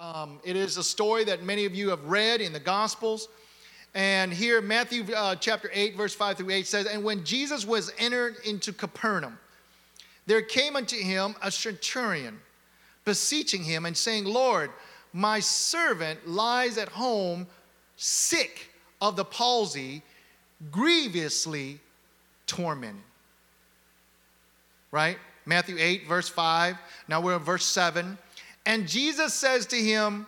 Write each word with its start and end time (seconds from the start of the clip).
Um, 0.00 0.38
it 0.44 0.54
is 0.54 0.76
a 0.76 0.84
story 0.84 1.24
that 1.24 1.42
many 1.42 1.64
of 1.64 1.74
you 1.74 1.90
have 1.90 2.04
read 2.04 2.40
in 2.40 2.52
the 2.52 2.60
Gospels. 2.60 3.28
And 3.94 4.32
here, 4.32 4.62
Matthew 4.62 5.04
uh, 5.12 5.34
chapter 5.34 5.68
8, 5.72 5.96
verse 5.96 6.14
5 6.14 6.36
through 6.36 6.50
8 6.50 6.66
says, 6.68 6.86
And 6.86 7.02
when 7.02 7.24
Jesus 7.24 7.66
was 7.66 7.92
entered 7.98 8.36
into 8.44 8.72
Capernaum, 8.72 9.38
there 10.26 10.40
came 10.40 10.76
unto 10.76 10.96
him 10.96 11.34
a 11.42 11.50
centurion, 11.50 12.38
beseeching 13.04 13.64
him 13.64 13.86
and 13.86 13.96
saying, 13.96 14.24
Lord, 14.24 14.70
my 15.12 15.40
servant 15.40 16.28
lies 16.28 16.78
at 16.78 16.90
home 16.90 17.48
sick 17.96 18.70
of 19.00 19.16
the 19.16 19.24
palsy, 19.24 20.02
grievously 20.70 21.80
tormented. 22.46 23.02
Right? 24.92 25.18
Matthew 25.44 25.74
8, 25.76 26.06
verse 26.06 26.28
5. 26.28 26.76
Now 27.08 27.20
we're 27.20 27.36
in 27.36 27.42
verse 27.42 27.66
7. 27.66 28.16
And 28.68 28.86
Jesus 28.86 29.32
says 29.32 29.64
to 29.68 29.76
him, 29.76 30.26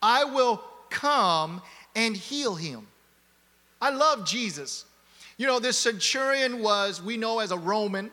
I 0.00 0.24
will 0.24 0.64
come 0.88 1.60
and 1.94 2.16
heal 2.16 2.54
him. 2.54 2.86
I 3.82 3.90
love 3.90 4.26
Jesus. 4.26 4.86
You 5.36 5.46
know, 5.46 5.58
this 5.58 5.76
centurion 5.76 6.62
was, 6.62 7.02
we 7.02 7.18
know, 7.18 7.38
as 7.38 7.50
a 7.50 7.58
Roman. 7.58 8.10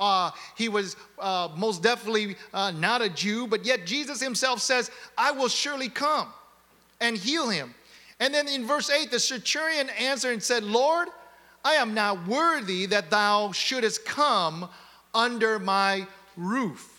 Uh, 0.00 0.32
he 0.56 0.68
was 0.68 0.96
uh, 1.20 1.50
most 1.56 1.84
definitely 1.84 2.34
uh, 2.52 2.72
not 2.72 3.02
a 3.02 3.08
Jew, 3.08 3.46
but 3.46 3.64
yet 3.64 3.86
Jesus 3.86 4.20
himself 4.20 4.60
says, 4.60 4.90
I 5.16 5.30
will 5.30 5.48
surely 5.48 5.88
come 5.88 6.26
and 7.00 7.16
heal 7.16 7.48
him. 7.48 7.76
And 8.18 8.34
then 8.34 8.48
in 8.48 8.66
verse 8.66 8.90
8, 8.90 9.12
the 9.12 9.20
centurion 9.20 9.90
answered 9.90 10.32
and 10.32 10.42
said, 10.42 10.64
Lord, 10.64 11.06
I 11.64 11.74
am 11.74 11.94
not 11.94 12.26
worthy 12.26 12.86
that 12.86 13.10
thou 13.10 13.52
shouldest 13.52 14.04
come 14.04 14.68
under 15.14 15.60
my 15.60 16.08
roof 16.36 16.91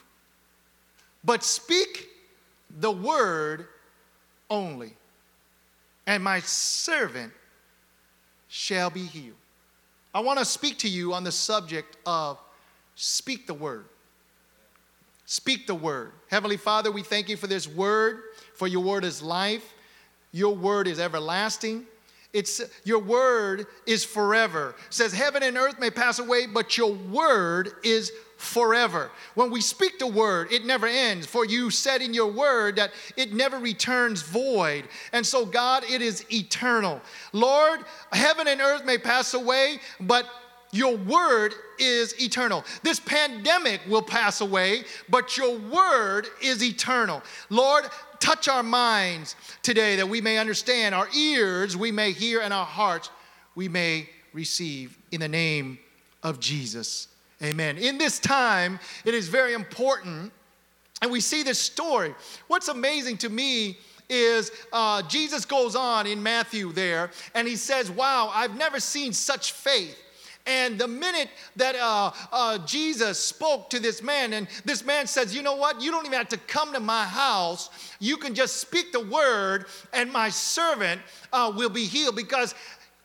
but 1.23 1.43
speak 1.43 2.09
the 2.79 2.91
word 2.91 3.67
only, 4.49 4.93
and 6.05 6.23
my 6.23 6.39
servant 6.41 7.31
shall 8.47 8.89
be 8.89 9.05
healed. 9.05 9.35
I 10.13 10.19
want 10.19 10.39
to 10.39 10.45
speak 10.45 10.77
to 10.79 10.89
you 10.89 11.13
on 11.13 11.23
the 11.23 11.31
subject 11.31 11.97
of 12.05 12.37
speak 12.95 13.47
the 13.47 13.53
word. 13.53 13.85
Speak 15.25 15.65
the 15.65 15.75
word. 15.75 16.11
Heavenly 16.29 16.57
Father, 16.57 16.91
we 16.91 17.01
thank 17.01 17.29
you 17.29 17.37
for 17.37 17.47
this 17.47 17.67
word, 17.67 18.21
for 18.53 18.67
your 18.67 18.83
word 18.83 19.05
is 19.05 19.21
life, 19.21 19.73
your 20.31 20.55
word 20.55 20.87
is 20.87 20.99
everlasting. 20.99 21.85
It's 22.33 22.61
your 22.83 22.97
word 22.97 23.67
is 23.85 24.03
forever. 24.03 24.75
It 24.87 24.93
says 24.93 25.13
heaven 25.13 25.43
and 25.43 25.55
earth 25.55 25.79
may 25.79 25.91
pass 25.91 26.17
away, 26.17 26.47
but 26.47 26.77
your 26.77 26.91
word 26.91 27.73
is 27.83 28.11
forever. 28.43 29.09
When 29.35 29.49
we 29.49 29.61
speak 29.61 29.99
the 29.99 30.07
word, 30.07 30.51
it 30.51 30.65
never 30.65 30.85
ends. 30.85 31.25
For 31.25 31.45
you 31.45 31.69
said 31.69 32.01
in 32.01 32.13
your 32.13 32.31
word 32.31 32.75
that 32.75 32.91
it 33.17 33.33
never 33.33 33.57
returns 33.57 34.21
void. 34.21 34.87
And 35.11 35.25
so, 35.25 35.45
God, 35.45 35.83
it 35.89 36.01
is 36.01 36.25
eternal. 36.31 37.01
Lord, 37.31 37.79
heaven 38.11 38.47
and 38.47 38.61
earth 38.61 38.85
may 38.85 38.97
pass 38.97 39.33
away, 39.33 39.79
but 39.99 40.27
your 40.71 40.97
word 40.97 41.53
is 41.77 42.19
eternal. 42.21 42.65
This 42.81 42.99
pandemic 42.99 43.79
will 43.87 44.01
pass 44.01 44.41
away, 44.41 44.83
but 45.07 45.37
your 45.37 45.57
word 45.57 46.27
is 46.41 46.63
eternal. 46.63 47.21
Lord, 47.49 47.85
touch 48.19 48.47
our 48.47 48.63
minds 48.63 49.35
today 49.61 49.95
that 49.97 50.09
we 50.09 50.19
may 50.19 50.37
understand, 50.37 50.95
our 50.95 51.07
ears 51.15 51.77
we 51.77 51.91
may 51.91 52.11
hear, 52.11 52.41
and 52.41 52.51
our 52.53 52.65
hearts 52.65 53.09
we 53.55 53.69
may 53.69 54.09
receive 54.33 54.97
in 55.11 55.21
the 55.21 55.27
name 55.27 55.77
of 56.23 56.39
Jesus. 56.39 57.07
Amen. 57.43 57.77
In 57.77 57.97
this 57.97 58.19
time, 58.19 58.79
it 59.03 59.13
is 59.13 59.27
very 59.27 59.53
important, 59.53 60.31
and 61.01 61.11
we 61.11 61.19
see 61.19 61.43
this 61.43 61.59
story. 61.59 62.15
What's 62.47 62.69
amazing 62.69 63.17
to 63.17 63.29
me 63.29 63.77
is 64.09 64.49
uh, 64.71 65.01
Jesus 65.03 65.43
goes 65.43 65.75
on 65.75 66.07
in 66.07 66.23
Matthew 66.23 66.71
there, 66.71 67.11
and 67.35 67.45
he 67.45 67.57
says, 67.57 67.91
Wow, 67.91 68.31
I've 68.33 68.55
never 68.55 68.79
seen 68.79 69.11
such 69.11 69.51
faith. 69.51 69.97
And 70.45 70.77
the 70.77 70.87
minute 70.87 71.29
that 71.55 71.75
uh, 71.75 72.11
uh, 72.31 72.57
Jesus 72.59 73.17
spoke 73.17 73.69
to 73.71 73.79
this 73.79 74.01
man, 74.01 74.33
and 74.33 74.47
this 74.63 74.85
man 74.85 75.05
says, 75.07 75.35
You 75.35 75.41
know 75.41 75.55
what? 75.55 75.81
You 75.81 75.91
don't 75.91 76.05
even 76.05 76.17
have 76.17 76.29
to 76.29 76.37
come 76.37 76.71
to 76.71 76.79
my 76.79 77.03
house. 77.03 77.69
You 77.99 78.15
can 78.15 78.33
just 78.35 78.57
speak 78.57 78.93
the 78.93 79.05
word, 79.05 79.65
and 79.91 80.11
my 80.11 80.29
servant 80.29 81.01
uh, 81.33 81.51
will 81.53 81.69
be 81.69 81.85
healed. 81.85 82.15
Because 82.15 82.55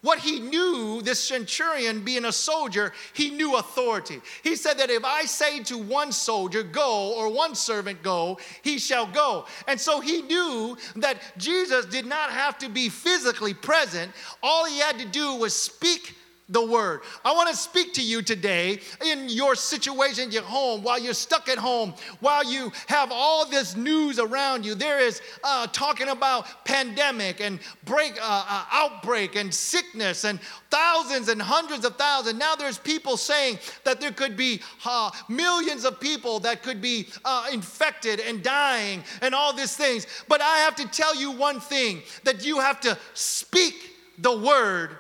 what 0.00 0.20
he 0.20 0.38
knew, 0.38 1.03
this 1.03 1.19
centurion 1.22 2.04
being 2.04 2.25
a 2.25 2.32
soldier, 2.32 2.92
he 3.14 3.31
knew 3.31 3.56
authority. 3.56 4.20
He 4.44 4.54
said 4.54 4.78
that 4.78 4.91
if 4.91 5.04
I 5.04 5.25
say 5.25 5.62
to 5.64 5.78
one 5.78 6.12
soldier, 6.12 6.62
go, 6.62 7.14
or 7.14 7.28
one 7.28 7.54
servant, 7.54 8.03
go, 8.03 8.38
he 8.62 8.78
shall 8.78 9.06
go. 9.06 9.47
And 9.66 9.81
so 9.81 10.00
he 10.00 10.22
knew 10.22 10.76
that 10.97 11.19
Jesus 11.36 11.86
did 11.86 12.06
not 12.06 12.31
have 12.31 12.59
to 12.59 12.69
be 12.69 12.88
physically 12.88 13.54
present. 13.54 14.12
All 14.42 14.66
he 14.66 14.78
had 14.78 14.98
to 14.98 15.04
do 15.04 15.34
was 15.34 15.54
speak 15.54 16.15
the 16.48 16.64
word. 16.64 17.03
I 17.25 17.32
want 17.32 17.50
to 17.50 17.56
speak 17.56 17.92
to 17.94 18.03
you 18.03 18.22
today 18.22 18.81
in 19.04 19.28
your 19.28 19.54
situation, 19.54 20.31
your 20.31 20.42
home, 20.42 20.82
while 20.82 20.98
you're 20.98 21.12
stuck 21.12 21.48
at 21.48 21.59
home, 21.59 21.94
while 22.20 22.44
you 22.44 22.72
have 22.86 23.10
all 23.12 23.47
this 23.47 23.76
news 23.76 24.19
around 24.19 24.64
you. 24.64 24.75
There 24.75 24.98
is 24.98 25.20
uh, 25.44 25.66
talking 25.69 26.09
about 26.09 26.64
pandemic 26.64 27.41
and 27.41 27.60
break, 27.84 28.14
uh, 28.16 28.44
uh, 28.48 28.64
outbreak 28.72 29.36
and 29.36 29.53
sickness 29.53 30.25
and 30.25 30.41
thousands 30.70 31.28
and 31.28 31.41
hundreds 31.41 31.84
of 31.84 31.97
thousands. 31.97 32.38
Now 32.38 32.54
there's 32.54 32.78
people 32.78 33.16
saying 33.16 33.59
that 33.84 34.00
there 34.00 34.12
could 34.12 34.36
be 34.36 34.62
uh, 34.86 35.10
millions 35.28 35.84
of 35.84 36.00
people 36.00 36.41
that 36.41 36.62
could 36.62 36.80
be 36.80 37.09
uh, 37.25 37.48
infected 37.53 38.20
and 38.20 38.42
dying 38.42 39.04
and 39.20 39.34
all 39.34 39.53
these 39.53 39.76
things. 39.76 40.06
But 40.28 40.41
I 40.41 40.59
have 40.59 40.76
to 40.76 40.88
tell 40.88 41.15
you 41.15 41.30
one 41.30 41.60
thing 41.60 42.03
that 42.25 42.44
you 42.44 42.60
have 42.60 42.80
to 42.80 42.97
speak 43.12 43.75
the 44.19 44.36
word 44.36 44.97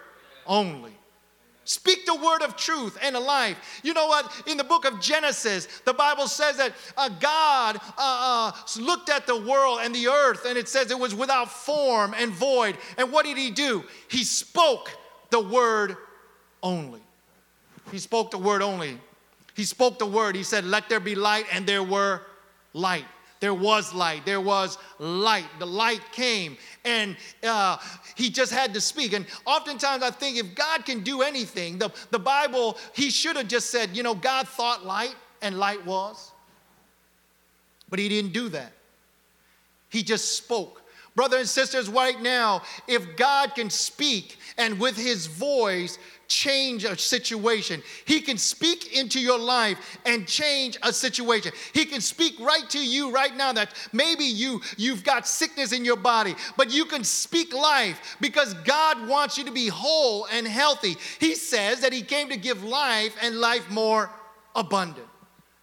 only. 0.46 0.97
Speak 1.68 2.06
the 2.06 2.14
word 2.14 2.40
of 2.40 2.56
truth 2.56 2.96
and 3.02 3.14
life. 3.14 3.82
You 3.82 3.92
know 3.92 4.06
what? 4.06 4.32
In 4.46 4.56
the 4.56 4.64
book 4.64 4.86
of 4.86 5.02
Genesis, 5.02 5.66
the 5.84 5.92
Bible 5.92 6.26
says 6.26 6.56
that 6.56 6.72
uh, 6.96 7.10
God 7.20 7.76
uh, 7.76 7.82
uh, 7.98 8.80
looked 8.80 9.10
at 9.10 9.26
the 9.26 9.38
world 9.38 9.80
and 9.82 9.94
the 9.94 10.08
earth, 10.08 10.46
and 10.46 10.56
it 10.56 10.66
says 10.66 10.90
it 10.90 10.98
was 10.98 11.14
without 11.14 11.50
form 11.50 12.14
and 12.16 12.32
void. 12.32 12.78
And 12.96 13.12
what 13.12 13.26
did 13.26 13.36
he 13.36 13.50
do? 13.50 13.84
He 14.08 14.24
spoke 14.24 14.90
the 15.28 15.40
word 15.40 15.98
only. 16.62 17.02
He 17.90 17.98
spoke 17.98 18.30
the 18.30 18.38
word 18.38 18.62
only. 18.62 18.98
He 19.54 19.64
spoke 19.64 19.98
the 19.98 20.06
word. 20.06 20.36
He 20.36 20.44
said, 20.44 20.64
Let 20.64 20.88
there 20.88 21.00
be 21.00 21.16
light, 21.16 21.44
and 21.52 21.66
there 21.66 21.82
were 21.82 22.22
light. 22.72 23.04
There 23.40 23.54
was 23.54 23.94
light. 23.94 24.26
There 24.26 24.40
was 24.40 24.78
light. 24.98 25.46
The 25.58 25.66
light 25.66 26.00
came, 26.12 26.56
and 26.84 27.16
uh, 27.44 27.78
he 28.16 28.30
just 28.30 28.52
had 28.52 28.74
to 28.74 28.80
speak. 28.80 29.12
And 29.12 29.26
oftentimes 29.44 30.02
I 30.02 30.10
think 30.10 30.38
if 30.38 30.54
God 30.54 30.84
can 30.84 31.02
do 31.02 31.22
anything, 31.22 31.78
the, 31.78 31.90
the 32.10 32.18
Bible, 32.18 32.76
he 32.94 33.10
should 33.10 33.36
have 33.36 33.48
just 33.48 33.70
said, 33.70 33.96
you 33.96 34.02
know, 34.02 34.14
God 34.14 34.48
thought 34.48 34.84
light, 34.84 35.14
and 35.40 35.58
light 35.58 35.84
was. 35.86 36.32
But 37.88 37.98
he 37.98 38.08
didn't 38.08 38.32
do 38.32 38.48
that. 38.50 38.72
He 39.88 40.02
just 40.02 40.36
spoke. 40.36 40.77
Brothers 41.18 41.40
and 41.40 41.48
sisters, 41.48 41.88
right 41.88 42.22
now, 42.22 42.62
if 42.86 43.16
God 43.16 43.56
can 43.56 43.70
speak 43.70 44.36
and 44.56 44.78
with 44.78 44.96
his 44.96 45.26
voice 45.26 45.98
change 46.28 46.84
a 46.84 46.96
situation. 46.96 47.82
He 48.04 48.20
can 48.20 48.38
speak 48.38 48.96
into 48.96 49.18
your 49.18 49.36
life 49.36 49.98
and 50.06 50.28
change 50.28 50.78
a 50.80 50.92
situation. 50.92 51.50
He 51.72 51.86
can 51.86 52.00
speak 52.00 52.38
right 52.38 52.70
to 52.70 52.78
you 52.78 53.10
right 53.10 53.36
now 53.36 53.52
that 53.52 53.74
maybe 53.92 54.26
you 54.26 54.60
you've 54.76 55.02
got 55.02 55.26
sickness 55.26 55.72
in 55.72 55.84
your 55.84 55.96
body, 55.96 56.36
but 56.56 56.72
you 56.72 56.84
can 56.84 57.02
speak 57.02 57.52
life 57.52 58.16
because 58.20 58.54
God 58.54 59.08
wants 59.08 59.36
you 59.36 59.44
to 59.44 59.50
be 59.50 59.66
whole 59.66 60.26
and 60.26 60.46
healthy. 60.46 60.94
He 61.18 61.34
says 61.34 61.80
that 61.80 61.92
he 61.92 62.02
came 62.02 62.28
to 62.28 62.36
give 62.36 62.62
life 62.62 63.16
and 63.20 63.40
life 63.40 63.68
more 63.70 64.08
abundant. 64.54 65.08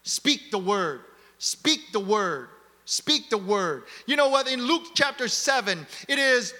Speak 0.04 0.52
the 0.52 0.60
word. 0.60 1.00
Speak 1.38 1.94
the 1.94 2.02
word. 2.02 2.50
Speak 2.85 3.29
the 3.29 3.38
word. 3.38 3.84
You 4.06 4.16
know 4.16 4.29
what? 4.29 4.47
In 4.47 4.62
Luke 4.62 4.84
chapter 4.94 5.28
7, 5.28 5.85
it 6.08 6.20
is 6.20 6.53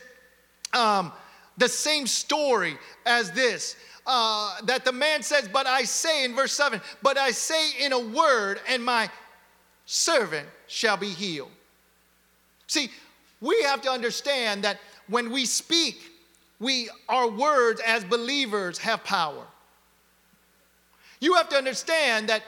um, 0.74 1.14
the 1.58 1.70
same 1.70 2.08
story 2.08 2.78
as 3.06 3.32
this 3.32 3.76
uh, 4.08 4.56
that 4.64 4.86
the 4.86 4.92
man 4.92 5.24
says, 5.24 5.48
But 5.48 5.68
I 5.68 5.84
say 5.84 6.26
in 6.26 6.36
verse 6.36 6.54
7, 6.54 6.82
but 7.02 7.18
I 7.18 7.32
say 7.32 7.84
in 7.84 7.94
a 7.94 8.00
word, 8.00 8.60
and 8.68 8.84
my 8.84 9.10
servant 9.86 10.48
shall 10.68 10.98
be 10.98 11.10
healed. 11.10 11.52
See, 12.68 12.90
we 13.42 13.62
have 13.64 13.82
to 13.84 13.90
understand 13.90 14.64
that 14.64 14.80
when 15.08 15.32
we 15.32 15.46
speak, 15.46 16.12
we 16.60 16.90
our 17.10 17.30
words 17.30 17.82
as 17.86 18.04
believers 18.04 18.78
have 18.80 19.04
power. 19.04 19.46
You 21.20 21.36
have 21.36 21.50
to 21.50 21.56
understand 21.56 22.30
that 22.30 22.44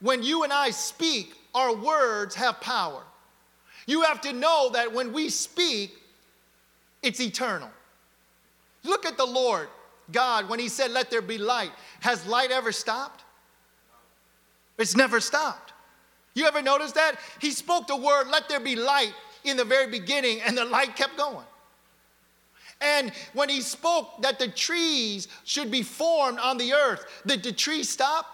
when 0.00 0.22
you 0.22 0.42
and 0.44 0.52
I 0.52 0.70
speak, 0.70 1.35
our 1.56 1.74
words 1.74 2.34
have 2.34 2.60
power. 2.60 3.02
You 3.86 4.02
have 4.02 4.20
to 4.20 4.32
know 4.32 4.70
that 4.74 4.92
when 4.92 5.12
we 5.12 5.30
speak, 5.30 5.96
it's 7.02 7.20
eternal. 7.20 7.70
Look 8.84 9.06
at 9.06 9.16
the 9.16 9.24
Lord. 9.24 9.68
God, 10.12 10.48
when 10.48 10.58
He 10.60 10.68
said, 10.68 10.90
Let 10.90 11.10
there 11.10 11.22
be 11.22 11.38
light, 11.38 11.72
has 12.00 12.26
light 12.26 12.50
ever 12.50 12.72
stopped? 12.72 13.24
It's 14.76 14.94
never 14.94 15.18
stopped. 15.18 15.72
You 16.34 16.46
ever 16.46 16.60
notice 16.60 16.92
that? 16.92 17.16
He 17.40 17.50
spoke 17.50 17.86
the 17.86 17.96
word, 17.96 18.28
Let 18.28 18.48
there 18.48 18.60
be 18.60 18.76
light. 18.76 19.14
in 19.44 19.56
the 19.56 19.64
very 19.64 19.90
beginning, 19.90 20.40
and 20.42 20.58
the 20.58 20.64
light 20.64 20.94
kept 20.96 21.16
going. 21.16 21.46
And 22.80 23.12
when 23.32 23.48
he 23.48 23.62
spoke 23.62 24.20
that 24.22 24.38
the 24.38 24.48
trees 24.48 25.28
should 25.44 25.70
be 25.70 25.82
formed 25.82 26.38
on 26.40 26.58
the 26.58 26.74
earth, 26.74 27.06
did 27.24 27.42
the 27.42 27.52
tree 27.52 27.84
stop? 27.84 28.26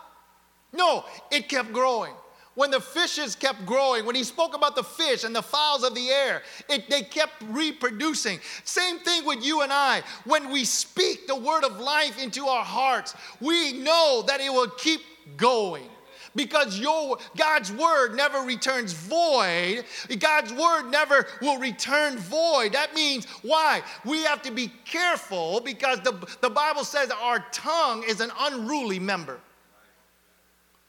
No, 0.72 1.04
it 1.30 1.48
kept 1.48 1.72
growing. 1.72 2.14
When 2.54 2.70
the 2.70 2.80
fishes 2.80 3.34
kept 3.34 3.64
growing, 3.64 4.04
when 4.04 4.14
he 4.14 4.24
spoke 4.24 4.54
about 4.54 4.76
the 4.76 4.82
fish 4.84 5.24
and 5.24 5.34
the 5.34 5.42
fowls 5.42 5.84
of 5.84 5.94
the 5.94 6.10
air, 6.10 6.42
it, 6.68 6.90
they 6.90 7.02
kept 7.02 7.42
reproducing. 7.48 8.40
Same 8.64 8.98
thing 8.98 9.24
with 9.24 9.42
you 9.42 9.62
and 9.62 9.72
I. 9.72 10.02
When 10.24 10.50
we 10.50 10.64
speak 10.64 11.26
the 11.26 11.36
word 11.36 11.64
of 11.64 11.80
life 11.80 12.22
into 12.22 12.46
our 12.46 12.64
hearts, 12.64 13.14
we 13.40 13.72
know 13.72 14.22
that 14.26 14.40
it 14.40 14.52
will 14.52 14.68
keep 14.68 15.00
going 15.38 15.88
because 16.34 16.78
your 16.78 17.18
God's 17.36 17.72
word 17.72 18.14
never 18.14 18.40
returns 18.40 18.92
void. 18.92 19.84
God's 20.18 20.52
word 20.52 20.90
never 20.90 21.26
will 21.40 21.58
return 21.58 22.18
void. 22.18 22.72
That 22.72 22.94
means 22.94 23.26
why? 23.42 23.82
We 24.04 24.22
have 24.24 24.42
to 24.42 24.50
be 24.50 24.70
careful 24.84 25.60
because 25.60 26.00
the, 26.00 26.12
the 26.40 26.50
Bible 26.50 26.84
says 26.84 27.10
our 27.10 27.44
tongue 27.52 28.04
is 28.06 28.20
an 28.20 28.30
unruly 28.40 28.98
member. 28.98 29.40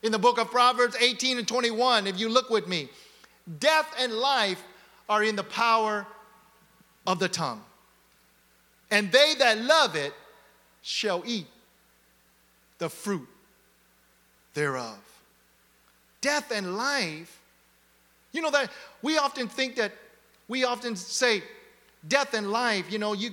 In 0.03 0.11
the 0.11 0.19
book 0.19 0.37
of 0.37 0.51
Proverbs 0.51 0.95
18 0.99 1.39
and 1.39 1.47
21, 1.47 2.07
if 2.07 2.19
you 2.19 2.29
look 2.29 2.49
with 2.49 2.67
me, 2.67 2.89
death 3.59 3.87
and 3.99 4.13
life 4.13 4.61
are 5.09 5.23
in 5.23 5.35
the 5.35 5.43
power 5.43 6.05
of 7.07 7.19
the 7.19 7.29
tongue. 7.29 7.63
And 8.91 9.11
they 9.11 9.33
that 9.39 9.57
love 9.57 9.95
it 9.95 10.13
shall 10.81 11.23
eat 11.25 11.47
the 12.77 12.89
fruit 12.89 13.27
thereof 14.53 14.97
death 16.23 16.51
and 16.51 16.75
life. 16.77 17.39
You 18.31 18.41
know 18.41 18.49
that 18.51 18.71
we 19.03 19.17
often 19.17 19.47
think 19.47 19.75
that 19.75 19.91
we 20.47 20.63
often 20.63 20.95
say 20.95 21.43
death 22.07 22.33
and 22.33 22.49
life. 22.49 22.91
You 22.91 22.97
know, 22.97 23.13
you, 23.13 23.31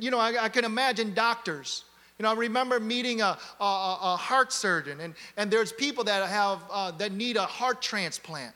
you 0.00 0.10
know, 0.10 0.18
I, 0.18 0.44
I 0.44 0.48
can 0.48 0.64
imagine 0.64 1.14
doctors. 1.14 1.84
You 2.22 2.28
know, 2.28 2.34
I 2.34 2.38
remember 2.38 2.78
meeting 2.78 3.20
a, 3.20 3.36
a, 3.58 3.64
a 3.64 4.16
heart 4.16 4.52
surgeon, 4.52 5.00
and, 5.00 5.12
and 5.36 5.50
there's 5.50 5.72
people 5.72 6.04
that 6.04 6.28
have 6.28 6.62
uh, 6.70 6.92
that 6.92 7.10
need 7.10 7.36
a 7.36 7.42
heart 7.42 7.82
transplant. 7.82 8.54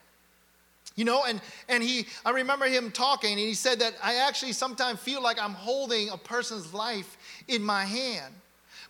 You 0.95 1.05
know, 1.05 1.25
and, 1.25 1.41
and 1.69 1.83
he, 1.83 2.07
I 2.25 2.31
remember 2.31 2.67
him 2.67 2.93
talking, 2.93 3.33
and 3.33 3.41
he 3.41 3.55
said 3.55 3.81
that 3.81 3.95
I 4.01 4.15
actually 4.29 4.53
sometimes 4.53 5.01
feel 5.01 5.21
like 5.21 5.43
I'm 5.43 5.51
holding 5.51 6.11
a 6.11 6.17
person's 6.17 6.73
life 6.73 7.19
in 7.49 7.61
my 7.61 7.85
hand. 7.85 8.33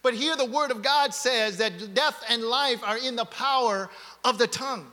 But 0.03 0.13
here 0.13 0.37
the 0.37 0.45
word 0.45 0.71
of 0.71 0.83
God 0.83 1.15
says 1.15 1.57
that 1.57 1.95
death 1.95 2.23
and 2.29 2.43
life 2.43 2.83
are 2.85 2.99
in 2.99 3.17
the 3.17 3.25
power 3.25 3.89
of 4.27 4.37
the 4.37 4.47
tongue. 4.47 4.89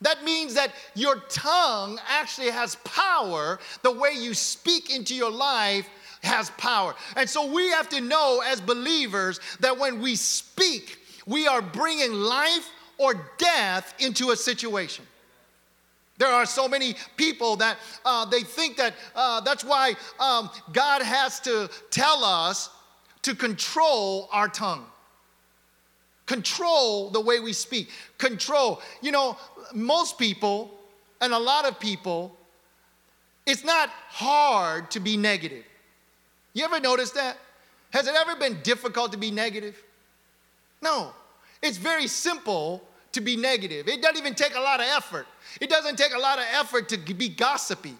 That 0.00 0.24
means 0.24 0.54
that 0.54 0.72
your 0.96 1.20
tongue 1.28 2.00
actually 2.08 2.50
has 2.50 2.74
power. 2.82 3.60
The 3.82 3.92
way 3.92 4.14
you 4.14 4.34
speak 4.34 4.92
into 4.92 5.14
your 5.14 5.30
life 5.30 5.88
has 6.22 6.50
power. 6.50 6.94
And 7.16 7.28
so 7.28 7.50
we 7.52 7.70
have 7.70 7.88
to 7.90 8.00
know 8.00 8.42
as 8.44 8.60
believers 8.60 9.40
that 9.60 9.76
when 9.78 10.00
we 10.00 10.14
speak, 10.14 10.98
we 11.26 11.46
are 11.46 11.62
bringing 11.62 12.12
life 12.12 12.70
or 12.98 13.14
death 13.38 13.94
into 13.98 14.30
a 14.30 14.36
situation. 14.36 15.04
There 16.18 16.28
are 16.28 16.46
so 16.46 16.68
many 16.68 16.94
people 17.16 17.56
that 17.56 17.78
uh, 18.04 18.24
they 18.26 18.42
think 18.42 18.76
that 18.76 18.94
uh, 19.14 19.40
that's 19.40 19.64
why 19.64 19.94
um, 20.20 20.50
God 20.72 21.02
has 21.02 21.40
to 21.40 21.68
tell 21.90 22.22
us 22.22 22.70
to 23.22 23.34
control 23.34 24.28
our 24.30 24.48
tongue. 24.48 24.84
Control 26.26 27.10
the 27.10 27.20
way 27.20 27.40
we 27.40 27.52
speak. 27.52 27.90
Control. 28.18 28.80
You 29.00 29.10
know, 29.10 29.36
most 29.74 30.18
people 30.18 30.70
and 31.20 31.32
a 31.32 31.38
lot 31.38 31.66
of 31.66 31.80
people, 31.80 32.36
it's 33.46 33.64
not 33.64 33.88
hard 34.08 34.90
to 34.92 35.00
be 35.00 35.16
negative. 35.16 35.64
You 36.54 36.64
ever 36.64 36.80
notice 36.80 37.10
that? 37.12 37.38
Has 37.90 38.06
it 38.06 38.14
ever 38.14 38.36
been 38.36 38.60
difficult 38.62 39.12
to 39.12 39.18
be 39.18 39.30
negative? 39.30 39.82
No. 40.80 41.12
It's 41.62 41.76
very 41.76 42.06
simple 42.06 42.82
to 43.12 43.20
be 43.20 43.36
negative. 43.36 43.88
It 43.88 44.02
doesn't 44.02 44.18
even 44.18 44.34
take 44.34 44.54
a 44.54 44.60
lot 44.60 44.80
of 44.80 44.86
effort. 44.86 45.26
It 45.60 45.70
doesn't 45.70 45.96
take 45.96 46.14
a 46.14 46.18
lot 46.18 46.38
of 46.38 46.44
effort 46.52 46.88
to 46.90 46.96
be 46.96 47.28
gossipy, 47.28 47.94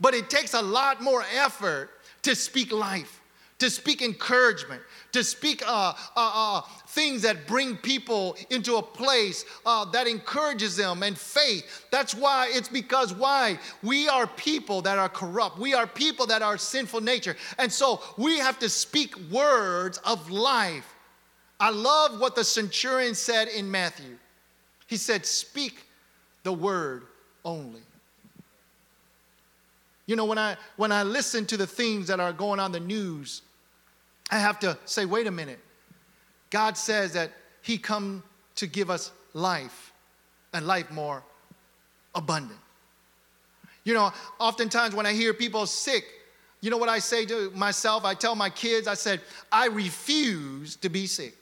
but 0.00 0.14
it 0.14 0.30
takes 0.30 0.54
a 0.54 0.62
lot 0.62 1.02
more 1.02 1.24
effort 1.36 1.90
to 2.22 2.34
speak 2.34 2.72
life 2.72 3.20
to 3.58 3.70
speak 3.70 4.02
encouragement, 4.02 4.82
to 5.12 5.22
speak 5.22 5.62
uh, 5.66 5.94
uh, 5.94 5.94
uh, 6.16 6.60
things 6.94 7.22
that 7.22 7.46
bring 7.46 7.76
people 7.76 8.36
into 8.50 8.76
a 8.76 8.82
place 8.82 9.44
uh, 9.66 9.84
that 9.86 10.06
encourages 10.06 10.76
them 10.76 11.02
and 11.02 11.18
faith. 11.18 11.86
That's 11.90 12.14
why 12.14 12.50
it's 12.52 12.68
because 12.68 13.12
why? 13.12 13.58
We 13.82 14.08
are 14.08 14.26
people 14.26 14.80
that 14.82 14.98
are 14.98 15.08
corrupt. 15.08 15.58
We 15.58 15.74
are 15.74 15.86
people 15.86 16.26
that 16.26 16.40
are 16.40 16.56
sinful 16.56 17.00
nature. 17.00 17.36
And 17.58 17.70
so 17.72 18.00
we 18.16 18.38
have 18.38 18.58
to 18.60 18.68
speak 18.68 19.14
words 19.30 19.98
of 19.98 20.30
life. 20.30 20.94
I 21.58 21.70
love 21.70 22.20
what 22.20 22.36
the 22.36 22.44
centurion 22.44 23.14
said 23.14 23.48
in 23.48 23.70
Matthew. 23.70 24.16
He 24.86 24.96
said, 24.96 25.26
Speak 25.26 25.86
the 26.44 26.52
word 26.52 27.04
only. 27.44 27.82
You 30.06 30.16
know, 30.16 30.26
when 30.26 30.38
I 30.38 30.56
when 30.76 30.92
I 30.92 31.02
listen 31.02 31.46
to 31.46 31.56
the 31.56 31.66
things 31.66 32.08
that 32.08 32.20
are 32.20 32.32
going 32.32 32.60
on 32.60 32.72
the 32.72 32.80
news, 32.80 33.42
I 34.30 34.38
have 34.38 34.58
to 34.60 34.76
say, 34.84 35.04
wait 35.06 35.26
a 35.26 35.30
minute. 35.30 35.60
God 36.50 36.76
says 36.76 37.12
that 37.14 37.32
He 37.62 37.78
come 37.78 38.22
to 38.56 38.66
give 38.66 38.90
us 38.90 39.10
life 39.32 39.92
and 40.52 40.66
life 40.66 40.90
more 40.90 41.22
abundant. 42.14 42.60
You 43.84 43.94
know, 43.94 44.12
oftentimes 44.38 44.94
when 44.94 45.06
I 45.06 45.12
hear 45.12 45.34
people 45.34 45.66
sick, 45.66 46.04
you 46.60 46.70
know 46.70 46.78
what 46.78 46.88
I 46.88 46.98
say 46.98 47.26
to 47.26 47.50
myself? 47.50 48.04
I 48.04 48.14
tell 48.14 48.34
my 48.34 48.48
kids, 48.48 48.88
I 48.88 48.94
said, 48.94 49.20
I 49.52 49.66
refuse 49.66 50.76
to 50.76 50.88
be 50.88 51.06
sick. 51.06 51.36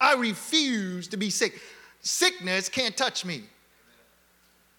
I 0.00 0.14
refuse 0.14 1.06
to 1.08 1.16
be 1.16 1.30
sick. 1.30 1.60
Sickness 2.00 2.68
can't 2.68 2.96
touch 2.96 3.24
me. 3.24 3.44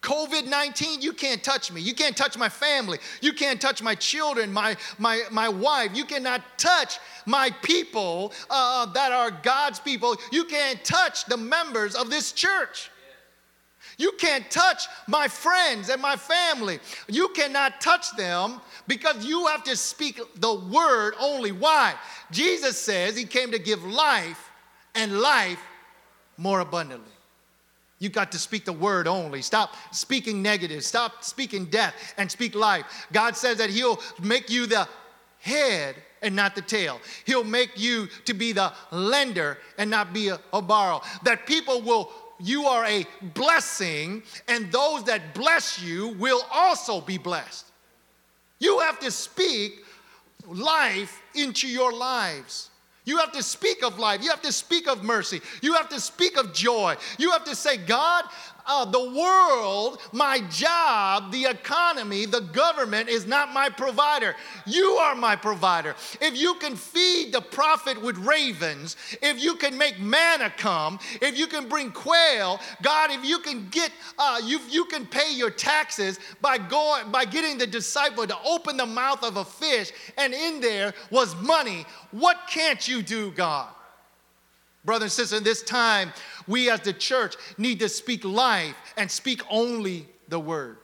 COVID 0.07 0.47
19, 0.47 1.01
you 1.01 1.11
can't 1.11 1.43
touch 1.43 1.69
me. 1.69 1.81
You 1.81 1.93
can't 1.93 2.15
touch 2.15 2.37
my 2.37 2.47
family. 2.47 2.97
You 3.19 3.33
can't 3.33 3.59
touch 3.59 3.83
my 3.83 3.93
children, 3.93 4.53
my, 4.53 4.77
my, 4.97 5.23
my 5.31 5.49
wife. 5.49 5.91
You 5.93 6.05
cannot 6.05 6.41
touch 6.57 6.99
my 7.25 7.49
people 7.61 8.31
uh, 8.49 8.85
that 8.93 9.11
are 9.11 9.31
God's 9.31 9.81
people. 9.81 10.15
You 10.31 10.45
can't 10.45 10.81
touch 10.85 11.25
the 11.25 11.35
members 11.35 11.93
of 11.93 12.09
this 12.09 12.31
church. 12.31 12.89
You 13.97 14.13
can't 14.17 14.49
touch 14.49 14.87
my 15.07 15.27
friends 15.27 15.89
and 15.89 16.01
my 16.01 16.15
family. 16.15 16.79
You 17.09 17.27
cannot 17.35 17.81
touch 17.81 18.15
them 18.15 18.61
because 18.87 19.25
you 19.25 19.47
have 19.47 19.65
to 19.65 19.75
speak 19.75 20.21
the 20.37 20.53
word 20.53 21.15
only. 21.19 21.51
Why? 21.51 21.95
Jesus 22.31 22.81
says 22.81 23.17
he 23.17 23.25
came 23.25 23.51
to 23.51 23.59
give 23.59 23.83
life 23.83 24.51
and 24.95 25.19
life 25.19 25.59
more 26.37 26.61
abundantly. 26.61 27.16
You 27.99 28.09
got 28.09 28.31
to 28.33 28.39
speak 28.39 28.65
the 28.65 28.73
word 28.73 29.07
only. 29.07 29.41
Stop 29.41 29.73
speaking 29.91 30.41
negative. 30.41 30.83
Stop 30.83 31.23
speaking 31.23 31.65
death 31.65 32.13
and 32.17 32.29
speak 32.29 32.53
life. 32.53 33.07
God 33.11 33.35
says 33.35 33.57
that 33.57 33.69
He'll 33.69 33.99
make 34.21 34.49
you 34.49 34.67
the 34.67 34.87
head 35.39 35.95
and 36.21 36.35
not 36.35 36.55
the 36.55 36.61
tail. 36.61 36.99
He'll 37.25 37.43
make 37.43 37.71
you 37.79 38.07
to 38.25 38.33
be 38.33 38.51
the 38.51 38.71
lender 38.91 39.57
and 39.77 39.89
not 39.89 40.13
be 40.13 40.29
a, 40.29 40.39
a 40.53 40.61
borrower. 40.61 41.01
That 41.23 41.45
people 41.47 41.81
will, 41.81 42.11
you 42.39 42.65
are 42.65 42.85
a 42.85 43.05
blessing, 43.33 44.23
and 44.47 44.71
those 44.71 45.03
that 45.05 45.33
bless 45.33 45.81
you 45.81 46.09
will 46.09 46.41
also 46.51 47.01
be 47.01 47.17
blessed. 47.17 47.65
You 48.59 48.79
have 48.79 48.99
to 48.99 49.11
speak 49.11 49.85
life 50.47 51.21
into 51.35 51.67
your 51.67 51.91
lives. 51.93 52.69
You 53.07 53.19
have 53.19 53.31
to 53.31 53.41
speak 53.41 53.83
of 53.83 53.99
life. 53.99 54.21
You 54.21 54.29
have 54.31 54.41
to 54.41 54.51
speak 54.51 54.85
of 54.89 55.01
mercy. 55.01 55.41
You 55.61 55.75
have 55.75 55.87
to 55.89 55.99
speak 56.01 56.37
of 56.37 56.51
joy. 56.51 56.97
You 57.17 57.31
have 57.31 57.45
to 57.45 57.55
say, 57.55 57.77
God, 57.77 58.25
uh, 58.67 58.85
the 58.85 59.11
world, 59.11 59.99
my 60.11 60.41
job, 60.49 61.31
the 61.31 61.45
economy, 61.45 62.25
the 62.25 62.41
government 62.41 63.09
is 63.09 63.25
not 63.25 63.53
my 63.53 63.69
provider. 63.69 64.35
You 64.65 64.85
are 65.01 65.15
my 65.15 65.35
provider. 65.35 65.95
If 66.21 66.37
you 66.37 66.55
can 66.55 66.75
feed 66.75 67.33
the 67.33 67.41
prophet 67.41 68.01
with 68.01 68.17
ravens, 68.17 68.97
if 69.21 69.41
you 69.41 69.55
can 69.55 69.77
make 69.77 69.99
manna 69.99 70.51
come, 70.55 70.99
if 71.21 71.37
you 71.37 71.47
can 71.47 71.69
bring 71.69 71.91
quail, 71.91 72.59
God, 72.81 73.11
if 73.11 73.23
you 73.23 73.39
can 73.39 73.67
get, 73.69 73.91
uh, 74.19 74.41
you, 74.43 74.59
you 74.69 74.85
can 74.85 75.05
pay 75.05 75.33
your 75.33 75.49
taxes 75.49 76.19
by 76.41 76.57
going, 76.57 77.11
by 77.11 77.25
getting 77.25 77.57
the 77.57 77.67
disciple 77.67 78.27
to 78.27 78.37
open 78.45 78.77
the 78.77 78.85
mouth 78.85 79.23
of 79.23 79.37
a 79.37 79.45
fish, 79.45 79.91
and 80.17 80.33
in 80.33 80.59
there 80.59 80.93
was 81.11 81.35
money. 81.41 81.85
What 82.11 82.37
can't 82.49 82.85
you 82.87 83.01
do, 83.01 83.31
God? 83.31 83.69
Brothers 84.87 85.03
and 85.03 85.11
sisters, 85.11 85.37
in 85.39 85.43
this 85.43 85.63
time, 85.63 86.13
we 86.47 86.69
as 86.69 86.79
the 86.79 86.93
church 86.93 87.35
need 87.57 87.79
to 87.81 87.89
speak 87.89 88.23
life 88.23 88.73
and 88.95 89.11
speak 89.11 89.41
only 89.49 90.07
the 90.29 90.39
word. 90.39 90.77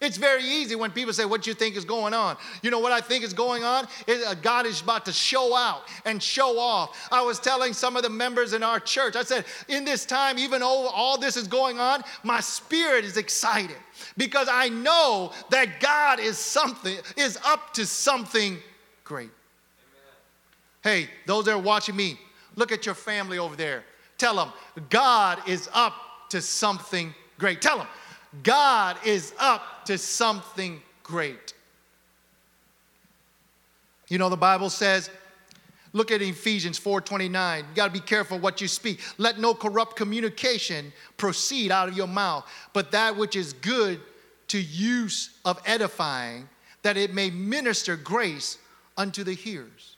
It's 0.00 0.16
very 0.16 0.44
easy 0.44 0.76
when 0.76 0.92
people 0.92 1.12
say, 1.12 1.24
What 1.24 1.44
you 1.44 1.52
think 1.52 1.74
is 1.74 1.84
going 1.84 2.14
on? 2.14 2.36
You 2.62 2.70
know 2.70 2.78
what 2.78 2.92
I 2.92 3.00
think 3.00 3.24
is 3.24 3.32
going 3.32 3.64
on? 3.64 3.88
Uh, 4.06 4.34
God 4.34 4.66
is 4.66 4.80
about 4.80 5.04
to 5.06 5.12
show 5.12 5.56
out 5.56 5.82
and 6.04 6.22
show 6.22 6.60
off. 6.60 7.08
I 7.10 7.22
was 7.22 7.40
telling 7.40 7.72
some 7.72 7.96
of 7.96 8.04
the 8.04 8.08
members 8.08 8.52
in 8.52 8.62
our 8.62 8.78
church, 8.78 9.16
I 9.16 9.24
said, 9.24 9.44
In 9.68 9.84
this 9.84 10.06
time, 10.06 10.38
even 10.38 10.60
though 10.60 10.86
all 10.86 11.18
this 11.18 11.36
is 11.36 11.48
going 11.48 11.80
on, 11.80 12.04
my 12.22 12.38
spirit 12.38 13.04
is 13.04 13.16
excited 13.16 13.76
because 14.16 14.46
I 14.48 14.68
know 14.68 15.32
that 15.50 15.80
God 15.80 16.20
is 16.20 16.38
something, 16.38 16.98
is 17.16 17.36
up 17.44 17.74
to 17.74 17.84
something 17.84 18.58
great. 19.02 19.30
Amen. 20.84 21.02
Hey, 21.02 21.10
those 21.26 21.46
that 21.46 21.54
are 21.54 21.58
watching 21.58 21.96
me, 21.96 22.16
look 22.56 22.72
at 22.72 22.86
your 22.86 22.94
family 22.94 23.38
over 23.38 23.56
there. 23.56 23.84
Tell 24.18 24.36
them, 24.36 24.52
God 24.90 25.40
is 25.48 25.68
up 25.72 25.94
to 26.30 26.40
something 26.40 27.14
great. 27.38 27.60
Tell 27.60 27.78
them, 27.78 27.86
God 28.42 28.96
is 29.04 29.32
up 29.38 29.84
to 29.86 29.98
something 29.98 30.80
great. 31.02 31.54
You 34.08 34.18
know, 34.18 34.28
the 34.28 34.36
Bible 34.36 34.70
says, 34.70 35.10
look 35.92 36.10
at 36.10 36.20
Ephesians 36.20 36.78
4:29. 36.78 37.58
You 37.58 37.64
got 37.74 37.86
to 37.86 37.92
be 37.92 38.00
careful 38.00 38.38
what 38.38 38.60
you 38.60 38.68
speak. 38.68 39.00
Let 39.18 39.38
no 39.38 39.54
corrupt 39.54 39.96
communication 39.96 40.92
proceed 41.16 41.70
out 41.70 41.88
of 41.88 41.96
your 41.96 42.08
mouth, 42.08 42.44
but 42.72 42.90
that 42.92 43.16
which 43.16 43.36
is 43.36 43.52
good 43.54 44.00
to 44.48 44.60
use 44.60 45.30
of 45.44 45.60
edifying, 45.64 46.48
that 46.82 46.96
it 46.96 47.14
may 47.14 47.30
minister 47.30 47.96
grace 47.96 48.58
unto 48.96 49.24
the 49.24 49.32
hearers. 49.32 49.96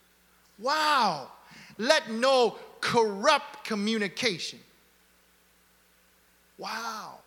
Wow. 0.59 1.31
Let 1.79 2.11
no 2.11 2.57
corrupt 2.81 3.65
communication. 3.65 4.59
Wow. 6.59 7.19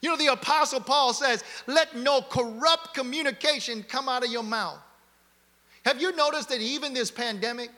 You 0.00 0.10
know, 0.10 0.16
the 0.16 0.28
Apostle 0.28 0.80
Paul 0.80 1.12
says, 1.12 1.44
let 1.66 1.94
no 1.94 2.22
corrupt 2.22 2.94
communication 2.94 3.82
come 3.82 4.08
out 4.08 4.24
of 4.24 4.30
your 4.30 4.42
mouth. 4.42 4.78
Have 5.84 6.00
you 6.00 6.14
noticed 6.16 6.48
that 6.48 6.60
even 6.60 6.94
this 6.94 7.10
pandemic, 7.10 7.70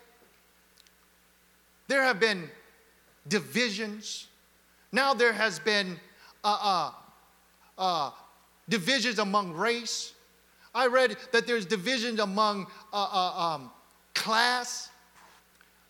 there 1.89 2.03
have 2.03 2.21
been 2.21 2.49
divisions? 3.29 4.29
Now 4.93 5.15
there 5.15 5.33
has 5.33 5.59
been 5.59 5.99
uh, 6.45 6.59
uh, 6.63 6.91
uh, 7.79 8.11
divisions 8.69 9.19
among 9.19 9.53
race. 9.53 10.13
I 10.75 10.87
read 10.87 11.17
that 11.33 11.47
there's 11.47 11.67
divisions 11.67 12.21
among 12.21 12.67
uh, 12.93 13.09
uh, 13.13 13.55
um, 13.55 13.71
class 14.15 14.91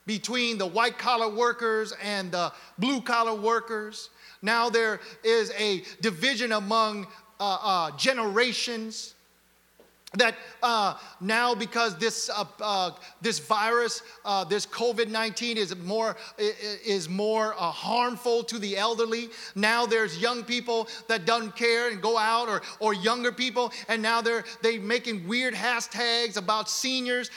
between 0.07 0.59
the 0.59 0.67
white 0.67 0.99
collar 0.99 1.29
workers 1.29 1.93
and 2.03 2.33
the 2.33 2.53
blue 2.79 3.01
collar 3.01 3.35
workers. 3.35 4.11
Now 4.43 4.69
there 4.69 5.01
is 5.23 5.53
a 5.59 5.83
division 6.01 6.53
among 6.53 7.07
uh, 7.39 7.59
uh, 7.63 7.97
generations 7.97 9.15
that 10.15 10.35
uh, 10.63 10.95
now 11.21 11.55
because 11.55 11.97
this 11.97 12.29
uh, 12.29 12.45
uh, 12.61 12.91
this 13.21 13.39
virus, 13.39 14.03
uh, 14.25 14.45
this 14.45 14.67
COVID 14.67 15.09
nineteen 15.09 15.57
is 15.57 15.75
more 15.77 16.17
is 16.39 17.09
more 17.09 17.55
uh, 17.55 17.71
harmful 17.71 18.45
to 18.45 18.59
the 18.59 18.77
elderly. 18.77 19.31
Now 19.55 19.87
there's 19.87 20.19
young 20.19 20.45
people 20.45 20.89
that 21.09 21.25
don't 21.25 21.55
care 21.57 21.91
and 21.91 22.03
go 22.03 22.19
out, 22.19 22.49
or 22.49 22.63
or 22.79 22.93
younger 22.93 23.33
people, 23.33 23.73
and 23.89 24.03
now 24.03 24.21
they're 24.21 24.45
they 24.63 24.79
making 24.79 25.27
weird 25.27 25.55
hashtags 25.55 26.37
about 26.37 26.69
seniors. 26.69 27.31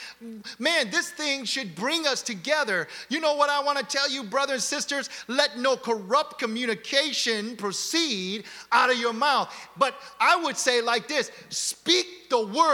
Man, 0.58 0.90
this 0.90 1.10
thing 1.10 1.44
should 1.44 1.74
bring 1.74 2.06
us 2.06 2.22
together. 2.22 2.88
You 3.08 3.20
know 3.20 3.34
what 3.34 3.48
I 3.48 3.62
want 3.62 3.78
to 3.78 3.84
tell 3.84 4.10
you, 4.10 4.22
brothers 4.22 4.54
and 4.54 4.62
sisters? 4.62 5.08
Let 5.28 5.58
no 5.58 5.76
corrupt 5.76 6.38
communication 6.38 7.56
proceed 7.56 8.44
out 8.70 8.90
of 8.90 8.98
your 8.98 9.14
mouth. 9.14 9.54
But 9.78 9.94
I 10.20 10.36
would 10.36 10.58
say 10.58 10.82
like 10.82 11.08
this: 11.08 11.30
speak 11.48 12.28
the 12.28 12.44
word 12.44 12.65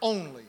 only. 0.00 0.44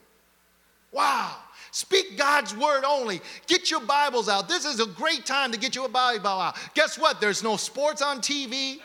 Wow. 0.92 1.36
Speak 1.72 2.18
God's 2.18 2.56
word 2.56 2.84
only. 2.86 3.20
Get 3.48 3.72
your 3.72 3.82
Bibles 3.82 4.30
out. 4.30 4.48
This 4.48 4.64
is 4.66 4.80
a 4.80 4.86
great 4.86 5.26
time 5.26 5.52
to 5.52 5.58
get 5.58 5.76
your 5.76 5.90
Bible 5.90 6.28
out. 6.28 6.56
Guess 6.76 7.00
what? 7.00 7.20
There's 7.20 7.42
no 7.42 7.58
sports 7.58 8.02
on 8.02 8.20
TV. 8.20 8.80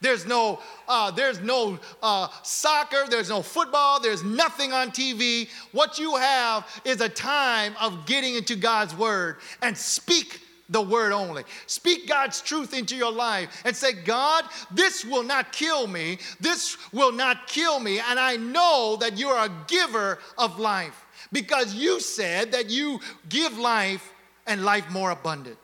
There's 0.00 0.26
no, 0.26 0.60
uh, 0.86 1.10
there's 1.10 1.40
no 1.40 1.78
uh, 2.02 2.28
soccer. 2.42 3.06
There's 3.08 3.30
no 3.30 3.42
football. 3.42 3.98
There's 3.98 4.22
nothing 4.22 4.72
on 4.72 4.90
TV. 4.90 5.48
What 5.72 5.98
you 5.98 6.16
have 6.16 6.66
is 6.84 7.00
a 7.00 7.08
time 7.08 7.74
of 7.80 8.06
getting 8.06 8.36
into 8.36 8.54
God's 8.54 8.94
word 8.94 9.38
and 9.62 9.76
speak 9.76 10.40
the 10.68 10.80
word 10.80 11.12
only. 11.12 11.44
Speak 11.66 12.08
God's 12.08 12.40
truth 12.40 12.74
into 12.76 12.96
your 12.96 13.12
life 13.12 13.62
and 13.64 13.74
say, 13.74 13.92
God, 13.92 14.44
this 14.70 15.04
will 15.04 15.22
not 15.22 15.52
kill 15.52 15.86
me. 15.86 16.18
This 16.40 16.76
will 16.92 17.12
not 17.12 17.46
kill 17.46 17.78
me. 17.78 18.00
And 18.00 18.18
I 18.18 18.36
know 18.36 18.96
that 19.00 19.18
you're 19.18 19.36
a 19.36 19.50
giver 19.68 20.18
of 20.38 20.58
life 20.58 21.04
because 21.32 21.74
you 21.74 22.00
said 22.00 22.52
that 22.52 22.70
you 22.70 23.00
give 23.28 23.58
life 23.58 24.12
and 24.46 24.64
life 24.64 24.90
more 24.90 25.10
abundant. 25.10 25.58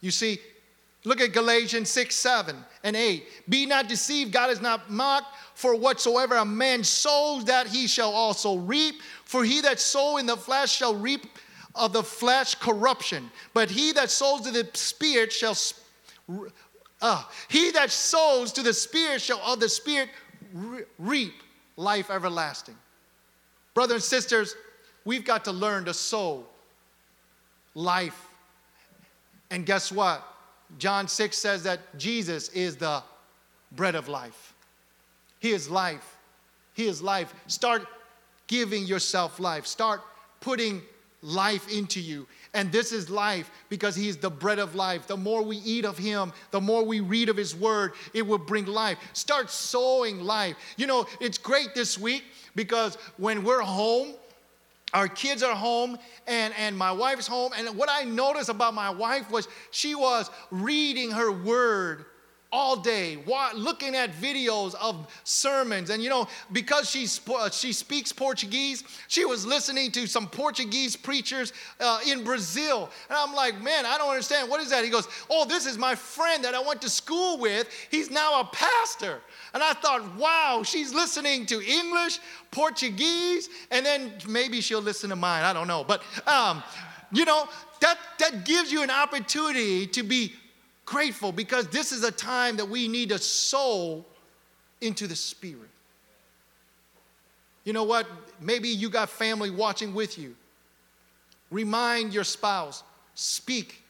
You 0.00 0.10
see, 0.10 0.38
look 1.04 1.20
at 1.20 1.32
Galatians 1.32 1.90
6, 1.90 2.14
7, 2.14 2.56
and 2.84 2.96
8. 2.96 3.24
Be 3.48 3.66
not 3.66 3.88
deceived, 3.88 4.32
God 4.32 4.50
is 4.50 4.60
not 4.60 4.90
mocked, 4.90 5.36
for 5.54 5.74
whatsoever 5.74 6.36
a 6.36 6.44
man 6.44 6.82
sows, 6.82 7.44
that 7.44 7.66
he 7.66 7.86
shall 7.86 8.12
also 8.12 8.56
reap. 8.56 9.02
For 9.24 9.44
he 9.44 9.60
that 9.60 9.78
sow 9.78 10.16
in 10.16 10.24
the 10.24 10.36
flesh 10.36 10.74
shall 10.74 10.94
reap 10.94 11.26
of 11.74 11.92
the 11.92 12.02
flesh 12.02 12.54
corruption, 12.56 13.30
but 13.54 13.70
he 13.70 13.92
that 13.92 14.10
sows 14.10 14.42
to 14.42 14.50
the 14.50 14.68
spirit 14.74 15.32
shall 15.32 15.56
uh, 17.02 17.24
he 17.48 17.70
that 17.70 17.90
sows 17.90 18.52
to 18.52 18.62
the 18.62 18.72
spirit 18.72 19.20
shall 19.20 19.40
of 19.40 19.60
the 19.60 19.68
spirit 19.68 20.08
reap 20.98 21.34
life 21.76 22.10
everlasting. 22.10 22.76
Brothers 23.74 23.96
and 23.96 24.02
sisters, 24.02 24.54
we've 25.04 25.24
got 25.24 25.44
to 25.44 25.52
learn 25.52 25.84
to 25.86 25.94
sow 25.94 26.44
life. 27.74 28.26
And 29.50 29.64
guess 29.64 29.90
what? 29.90 30.26
John 30.78 31.08
6 31.08 31.36
says 31.36 31.62
that 31.64 31.80
Jesus 31.98 32.48
is 32.50 32.76
the 32.76 33.02
bread 33.72 33.94
of 33.94 34.08
life. 34.08 34.54
He 35.38 35.50
is 35.50 35.70
life. 35.70 36.16
He 36.74 36.86
is 36.86 37.02
life. 37.02 37.34
Start 37.46 37.86
giving 38.46 38.84
yourself 38.84 39.40
life. 39.40 39.66
Start 39.66 40.02
putting 40.40 40.82
life 41.22 41.70
into 41.72 42.00
you. 42.00 42.26
And 42.54 42.72
this 42.72 42.92
is 42.92 43.10
life 43.10 43.50
because 43.68 43.94
He 43.94 44.08
is 44.08 44.16
the 44.16 44.30
bread 44.30 44.58
of 44.58 44.74
life. 44.74 45.06
The 45.06 45.16
more 45.16 45.42
we 45.42 45.58
eat 45.58 45.84
of 45.84 45.98
Him, 45.98 46.32
the 46.50 46.60
more 46.60 46.84
we 46.84 47.00
read 47.00 47.28
of 47.28 47.36
His 47.36 47.54
Word, 47.54 47.92
it 48.14 48.26
will 48.26 48.38
bring 48.38 48.66
life. 48.66 48.98
Start 49.12 49.50
sowing 49.50 50.20
life. 50.20 50.56
You 50.76 50.86
know, 50.86 51.06
it's 51.20 51.38
great 51.38 51.74
this 51.74 51.98
week 51.98 52.24
because 52.54 52.96
when 53.16 53.44
we're 53.44 53.60
home, 53.60 54.14
our 54.92 55.06
kids 55.06 55.42
are 55.42 55.54
home 55.54 55.98
and, 56.26 56.52
and 56.58 56.76
my 56.76 56.90
wife's 56.90 57.26
home. 57.26 57.52
And 57.56 57.76
what 57.76 57.88
I 57.90 58.04
noticed 58.04 58.48
about 58.48 58.74
my 58.74 58.90
wife 58.90 59.30
was 59.30 59.46
she 59.70 59.94
was 59.94 60.30
reading 60.50 61.12
her 61.12 61.30
word 61.30 62.06
all 62.52 62.76
day 62.76 63.18
looking 63.54 63.94
at 63.94 64.12
videos 64.12 64.74
of 64.74 65.06
sermons. 65.24 65.90
And 65.90 66.02
you 66.02 66.10
know 66.10 66.26
because 66.52 66.90
she's, 66.90 67.20
uh, 67.28 67.50
she 67.50 67.72
speaks 67.72 68.12
portuguese 68.12 68.84
she 69.08 69.24
was 69.24 69.46
listening 69.46 69.92
to 69.92 70.06
some 70.06 70.28
portuguese 70.28 70.96
preachers 70.96 71.52
uh, 71.80 72.00
in 72.06 72.24
brazil. 72.24 72.90
And 73.08 73.18
i'm 73.18 73.34
like 73.34 73.62
man 73.62 73.86
i 73.86 73.96
don't 73.98 74.10
understand. 74.10 74.50
What 74.50 74.60
is 74.60 74.70
that? 74.70 74.84
He 74.84 74.90
goes 74.90 75.08
oh 75.28 75.44
this 75.44 75.66
is 75.66 75.78
my 75.78 75.94
friend 75.94 76.44
that 76.44 76.54
i 76.54 76.60
went 76.60 76.82
to 76.82 76.90
school 76.90 77.38
with. 77.38 77.68
He's 77.90 78.10
now 78.10 78.40
a 78.40 78.44
pastor. 78.44 79.20
And 79.54 79.62
i 79.62 79.72
thought 79.74 80.16
wow 80.16 80.62
she's 80.64 80.92
listening 80.92 81.46
to 81.46 81.60
english 81.60 82.18
portuguese 82.50 83.48
and 83.70 83.84
then 83.86 84.12
maybe 84.28 84.60
she'll 84.60 84.80
listen 84.82 85.10
to 85.10 85.16
mine. 85.16 85.44
I 85.44 85.52
don't 85.52 85.68
know. 85.68 85.84
But 85.84 86.02
um, 86.26 86.62
you 87.12 87.24
know 87.24 87.48
that, 87.80 87.98
that 88.18 88.44
gives 88.44 88.70
you 88.70 88.82
an 88.82 88.90
opportunity 88.90 89.86
to 89.86 90.02
be 90.02 90.34
grateful 90.90 91.30
because 91.30 91.68
this 91.68 91.92
is 91.92 92.02
a 92.02 92.10
time 92.10 92.56
that 92.56 92.68
we 92.68 92.88
need 92.88 93.10
to 93.10 93.18
sow 93.18 94.04
into 94.80 95.06
the 95.06 95.14
Spirit. 95.14 95.70
You 97.62 97.72
know 97.72 97.84
what? 97.84 98.08
Maybe 98.40 98.68
you 98.68 98.90
got 98.90 99.08
family 99.08 99.50
watching 99.50 99.94
with 99.94 100.18
you. 100.18 100.34
Remind 101.52 102.12
your 102.12 102.24
spouse, 102.24 102.82
speak 103.14 103.82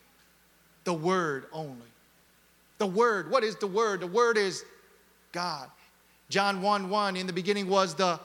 the 0.85 0.93
word 0.93 1.47
only. 1.53 1.89
The 2.77 2.87
word, 2.87 3.31
what 3.31 3.45
is 3.45 3.57
the 3.57 3.67
word? 3.67 4.01
The 4.01 4.07
word 4.07 4.37
is 4.37 4.65
God. 5.33 5.71
John 6.29 6.61
1 6.61 6.91
1, 6.91 7.17
in 7.17 7.27
the 7.27 7.33
beginning 7.33 7.67
was 7.67 7.95
the 7.95 8.21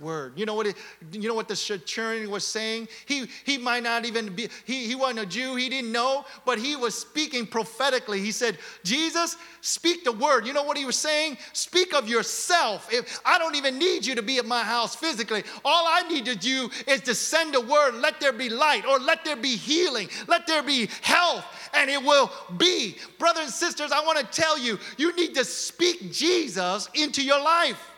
word. 0.00 0.32
You 0.36 0.46
know 0.46 0.54
what? 0.54 0.66
It, 0.66 0.76
you 1.12 1.28
know 1.28 1.34
what 1.34 1.48
the 1.48 1.56
centurion 1.56 2.30
was 2.30 2.46
saying? 2.46 2.88
He 3.06 3.26
he 3.44 3.58
might 3.58 3.82
not 3.82 4.04
even 4.04 4.34
be. 4.34 4.48
He 4.64 4.86
he 4.86 4.94
wasn't 4.94 5.20
a 5.20 5.26
Jew. 5.26 5.56
He 5.56 5.68
didn't 5.68 5.92
know, 5.92 6.24
but 6.44 6.58
he 6.58 6.76
was 6.76 6.98
speaking 6.98 7.46
prophetically. 7.46 8.20
He 8.20 8.32
said, 8.32 8.58
"Jesus, 8.84 9.36
speak 9.60 10.04
the 10.04 10.12
word." 10.12 10.46
You 10.46 10.52
know 10.52 10.64
what 10.64 10.76
he 10.76 10.84
was 10.84 10.96
saying? 10.96 11.38
Speak 11.52 11.94
of 11.94 12.08
yourself. 12.08 12.92
If 12.92 13.20
I 13.24 13.38
don't 13.38 13.54
even 13.54 13.78
need 13.78 14.04
you 14.04 14.14
to 14.14 14.22
be 14.22 14.38
at 14.38 14.46
my 14.46 14.62
house 14.62 14.94
physically, 14.94 15.44
all 15.64 15.86
I 15.86 16.08
need 16.08 16.24
to 16.26 16.36
do 16.36 16.70
is 16.86 17.00
to 17.02 17.14
send 17.14 17.54
a 17.54 17.60
word. 17.60 17.94
Let 17.94 18.20
there 18.20 18.32
be 18.32 18.48
light, 18.48 18.84
or 18.86 18.98
let 18.98 19.24
there 19.24 19.36
be 19.36 19.56
healing. 19.56 20.08
Let 20.26 20.46
there 20.46 20.62
be 20.62 20.88
health, 21.02 21.44
and 21.74 21.90
it 21.90 22.02
will 22.02 22.30
be. 22.56 22.96
Brothers 23.18 23.44
and 23.44 23.52
sisters, 23.52 23.92
I 23.92 24.04
want 24.04 24.18
to 24.18 24.24
tell 24.24 24.58
you, 24.58 24.78
you 24.96 25.14
need 25.16 25.34
to 25.34 25.44
speak 25.44 26.12
Jesus 26.12 26.88
into 26.94 27.22
your 27.22 27.40
life. 27.40 27.91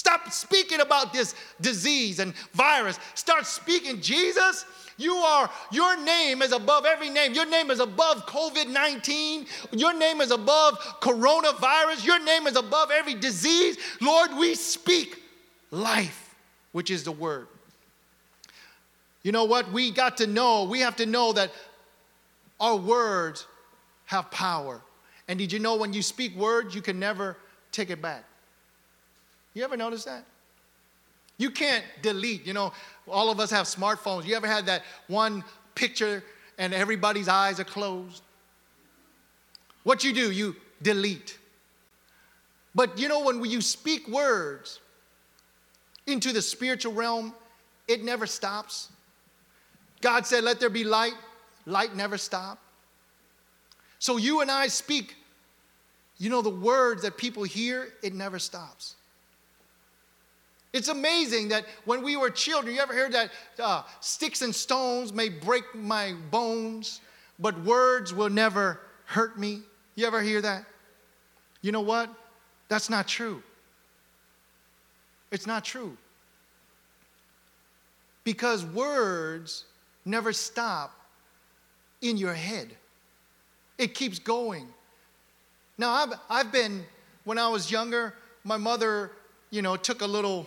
Stop 0.00 0.32
speaking 0.32 0.80
about 0.80 1.12
this 1.12 1.34
disease 1.60 2.20
and 2.20 2.32
virus. 2.54 2.98
Start 3.14 3.44
speaking, 3.44 4.00
Jesus. 4.00 4.64
You 4.96 5.12
are, 5.12 5.50
your 5.70 6.02
name 6.02 6.40
is 6.40 6.52
above 6.52 6.86
every 6.86 7.10
name. 7.10 7.34
Your 7.34 7.44
name 7.44 7.70
is 7.70 7.80
above 7.80 8.24
COVID 8.24 8.70
19. 8.70 9.44
Your 9.72 9.92
name 9.92 10.22
is 10.22 10.30
above 10.30 10.78
coronavirus. 11.02 12.06
Your 12.06 12.18
name 12.24 12.46
is 12.46 12.56
above 12.56 12.90
every 12.90 13.12
disease. 13.12 13.76
Lord, 14.00 14.30
we 14.38 14.54
speak 14.54 15.22
life, 15.70 16.34
which 16.72 16.90
is 16.90 17.04
the 17.04 17.12
word. 17.12 17.46
You 19.22 19.32
know 19.32 19.44
what? 19.44 19.70
We 19.70 19.90
got 19.90 20.16
to 20.16 20.26
know, 20.26 20.64
we 20.64 20.80
have 20.80 20.96
to 20.96 21.04
know 21.04 21.34
that 21.34 21.52
our 22.58 22.76
words 22.76 23.46
have 24.06 24.30
power. 24.30 24.80
And 25.28 25.38
did 25.38 25.52
you 25.52 25.58
know 25.58 25.76
when 25.76 25.92
you 25.92 26.00
speak 26.00 26.34
words, 26.36 26.74
you 26.74 26.80
can 26.80 26.98
never 26.98 27.36
take 27.70 27.90
it 27.90 28.00
back? 28.00 28.24
You 29.54 29.64
ever 29.64 29.76
notice 29.76 30.04
that? 30.04 30.24
You 31.38 31.50
can't 31.50 31.84
delete. 32.02 32.46
You 32.46 32.52
know, 32.52 32.72
all 33.08 33.30
of 33.30 33.40
us 33.40 33.50
have 33.50 33.66
smartphones. 33.66 34.26
You 34.26 34.36
ever 34.36 34.46
had 34.46 34.66
that 34.66 34.82
one 35.06 35.42
picture 35.74 36.22
and 36.58 36.74
everybody's 36.74 37.28
eyes 37.28 37.58
are 37.58 37.64
closed? 37.64 38.22
What 39.82 40.04
you 40.04 40.12
do, 40.12 40.30
you 40.30 40.54
delete. 40.82 41.38
But 42.74 42.98
you 42.98 43.08
know, 43.08 43.24
when 43.24 43.44
you 43.44 43.60
speak 43.60 44.06
words 44.08 44.80
into 46.06 46.32
the 46.32 46.42
spiritual 46.42 46.92
realm, 46.92 47.34
it 47.88 48.04
never 48.04 48.26
stops. 48.26 48.90
God 50.00 50.26
said, 50.26 50.44
Let 50.44 50.60
there 50.60 50.70
be 50.70 50.84
light. 50.84 51.14
Light 51.66 51.94
never 51.94 52.18
stops. 52.18 52.60
So 53.98 54.16
you 54.16 54.40
and 54.40 54.50
I 54.50 54.68
speak, 54.68 55.16
you 56.18 56.30
know, 56.30 56.40
the 56.40 56.50
words 56.50 57.02
that 57.02 57.18
people 57.18 57.44
hear, 57.44 57.92
it 58.02 58.14
never 58.14 58.38
stops. 58.38 58.96
It's 60.72 60.88
amazing 60.88 61.48
that 61.48 61.64
when 61.84 62.02
we 62.02 62.16
were 62.16 62.30
children, 62.30 62.74
you 62.74 62.80
ever 62.80 62.94
heard 62.94 63.12
that 63.12 63.30
uh, 63.58 63.82
sticks 64.00 64.42
and 64.42 64.54
stones 64.54 65.12
may 65.12 65.28
break 65.28 65.64
my 65.74 66.14
bones, 66.30 67.00
but 67.38 67.58
words 67.64 68.14
will 68.14 68.30
never 68.30 68.80
hurt 69.04 69.38
me? 69.38 69.62
You 69.96 70.06
ever 70.06 70.22
hear 70.22 70.40
that? 70.40 70.64
You 71.62 71.72
know 71.72 71.80
what? 71.80 72.08
That's 72.68 72.88
not 72.88 73.08
true. 73.08 73.42
It's 75.32 75.46
not 75.46 75.64
true. 75.64 75.96
Because 78.22 78.64
words 78.64 79.64
never 80.04 80.32
stop 80.32 80.94
in 82.00 82.16
your 82.16 82.34
head, 82.34 82.68
it 83.76 83.94
keeps 83.94 84.18
going. 84.18 84.66
Now, 85.76 85.90
I've, 85.90 86.12
I've 86.28 86.52
been, 86.52 86.84
when 87.24 87.38
I 87.38 87.48
was 87.48 87.70
younger, 87.70 88.14
my 88.44 88.56
mother, 88.56 89.10
you 89.50 89.62
know, 89.62 89.76
took 89.76 90.02
a 90.02 90.06
little 90.06 90.46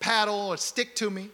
paddle 0.00 0.48
or 0.48 0.56
stick 0.56 0.96
to 0.96 1.10
me. 1.10 1.28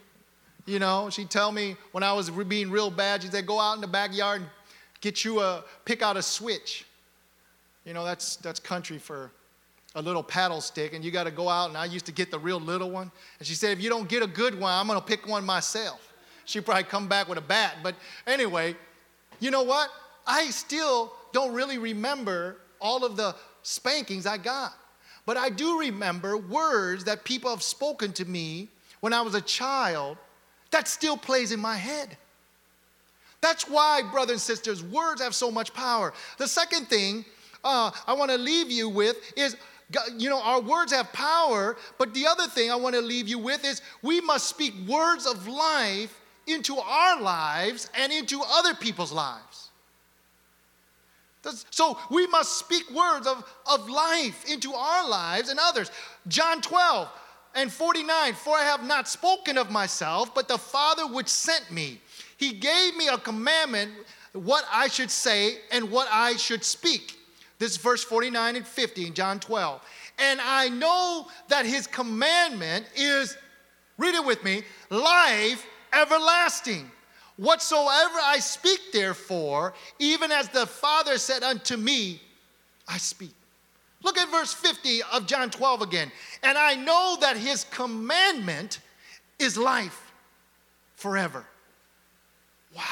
You 0.65 0.79
know, 0.79 1.09
she'd 1.09 1.29
tell 1.29 1.51
me 1.51 1.77
when 1.93 2.03
I 2.03 2.13
was 2.13 2.29
being 2.29 2.69
real 2.69 2.91
bad, 2.91 3.23
she'd 3.23 3.31
say, 3.31 3.41
go 3.41 3.59
out 3.59 3.75
in 3.75 3.81
the 3.81 3.87
backyard 3.87 4.41
and 4.41 4.49
get 5.01 5.23
you 5.23 5.39
a, 5.39 5.63
pick 5.85 6.01
out 6.01 6.17
a 6.17 6.21
switch. 6.21 6.85
You 7.85 7.93
know, 7.93 8.03
that's, 8.03 8.35
that's 8.35 8.59
country 8.59 8.97
for 8.97 9.31
a 9.95 10.01
little 10.01 10.21
paddle 10.21 10.59
stick, 10.59 10.93
and 10.93 11.03
you 11.03 11.09
got 11.09 11.23
to 11.23 11.31
go 11.31 11.47
out, 11.47 11.69
and 11.69 11.77
I 11.77 11.85
used 11.85 12.05
to 12.05 12.11
get 12.11 12.29
the 12.29 12.37
real 12.37 12.59
little 12.59 12.91
one. 12.91 13.09
And 13.39 13.47
she 13.47 13.55
said, 13.55 13.71
if 13.71 13.81
you 13.81 13.89
don't 13.89 14.09
get 14.09 14.21
a 14.21 14.27
good 14.27 14.59
one, 14.59 14.71
I'm 14.71 14.87
going 14.87 14.99
to 14.99 15.05
pick 15.05 15.25
one 15.27 15.45
myself. 15.45 16.13
She'd 16.45 16.65
probably 16.65 16.83
come 16.83 17.07
back 17.07 17.27
with 17.27 17.37
a 17.37 17.41
bat. 17.41 17.77
But 17.81 17.95
anyway, 18.27 18.75
you 19.39 19.51
know 19.51 19.63
what? 19.63 19.89
I 20.25 20.49
still 20.49 21.13
don't 21.31 21.53
really 21.53 21.77
remember 21.77 22.57
all 22.79 23.05
of 23.05 23.15
the 23.15 23.35
spankings 23.63 24.25
I 24.25 24.37
got. 24.37 24.73
But 25.27 25.35
I 25.35 25.49
do 25.49 25.79
remember 25.79 26.37
words 26.37 27.03
that 27.03 27.25
people 27.25 27.51
have 27.51 27.61
spoken 27.61 28.13
to 28.13 28.25
me 28.25 28.69
when 29.01 29.11
I 29.11 29.21
was 29.21 29.35
a 29.35 29.41
child 29.41 30.17
that 30.71 30.87
still 30.87 31.17
plays 31.17 31.51
in 31.51 31.59
my 31.59 31.75
head. 31.75 32.17
That's 33.41 33.69
why, 33.69 34.01
brothers 34.09 34.35
and 34.35 34.41
sisters, 34.41 34.81
words 34.81 35.21
have 35.21 35.35
so 35.35 35.51
much 35.51 35.73
power. 35.73 36.13
The 36.37 36.47
second 36.47 36.87
thing 36.87 37.25
uh, 37.61 37.91
I 38.07 38.13
want 38.13 38.31
to 38.31 38.37
leave 38.37 38.71
you 38.71 38.87
with 38.87 39.17
is 39.35 39.57
you 40.17 40.29
know, 40.29 40.41
our 40.41 40.61
words 40.61 40.93
have 40.93 41.11
power, 41.11 41.77
but 41.97 42.13
the 42.13 42.25
other 42.25 42.47
thing 42.47 42.71
I 42.71 42.75
want 42.75 42.95
to 42.95 43.01
leave 43.01 43.27
you 43.27 43.37
with 43.37 43.65
is 43.65 43.81
we 44.01 44.21
must 44.21 44.47
speak 44.47 44.73
words 44.87 45.25
of 45.25 45.45
life 45.47 46.19
into 46.45 46.77
our 46.77 47.21
lives 47.21 47.89
and 47.93 48.13
into 48.13 48.41
other 48.45 48.73
people's 48.73 49.11
lives. 49.11 49.71
So 51.71 51.97
we 52.09 52.27
must 52.27 52.57
speak 52.57 52.89
words 52.91 53.27
of, 53.27 53.43
of 53.65 53.89
life 53.89 54.49
into 54.49 54.73
our 54.73 55.07
lives 55.07 55.49
and 55.49 55.59
others. 55.61 55.91
John 56.27 56.61
12 56.61 57.09
and 57.55 57.71
49 57.71 58.33
For 58.33 58.55
I 58.55 58.63
have 58.63 58.85
not 58.85 59.07
spoken 59.07 59.57
of 59.57 59.71
myself, 59.71 60.33
but 60.33 60.47
the 60.47 60.57
Father 60.57 61.07
which 61.07 61.27
sent 61.27 61.71
me. 61.71 62.01
He 62.37 62.53
gave 62.53 62.95
me 62.95 63.07
a 63.07 63.17
commandment 63.17 63.91
what 64.33 64.65
I 64.71 64.87
should 64.87 65.11
say 65.11 65.57
and 65.71 65.89
what 65.89 66.07
I 66.11 66.35
should 66.35 66.63
speak. 66.63 67.17
This 67.59 67.71
is 67.71 67.77
verse 67.77 68.03
49 68.03 68.57
and 68.57 68.67
50 68.67 69.07
in 69.07 69.13
John 69.13 69.39
12. 69.39 69.81
And 70.19 70.39
I 70.41 70.69
know 70.69 71.27
that 71.47 71.65
his 71.65 71.87
commandment 71.87 72.85
is, 72.95 73.37
read 73.97 74.15
it 74.15 74.25
with 74.25 74.43
me, 74.43 74.63
life 74.89 75.65
everlasting. 75.93 76.91
Whatsoever 77.37 78.19
I 78.23 78.39
speak, 78.39 78.91
therefore, 78.91 79.73
even 79.99 80.31
as 80.31 80.49
the 80.49 80.65
Father 80.65 81.17
said 81.17 81.43
unto 81.43 81.77
me, 81.77 82.19
I 82.87 82.97
speak. 82.97 83.33
Look 84.03 84.17
at 84.17 84.29
verse 84.29 84.53
50 84.53 85.01
of 85.13 85.27
John 85.27 85.49
12 85.49 85.81
again. 85.83 86.11
And 86.43 86.57
I 86.57 86.75
know 86.75 87.17
that 87.21 87.37
his 87.37 87.63
commandment 87.65 88.79
is 89.39 89.57
life 89.57 90.11
forever. 90.95 91.45
Wow. 92.75 92.83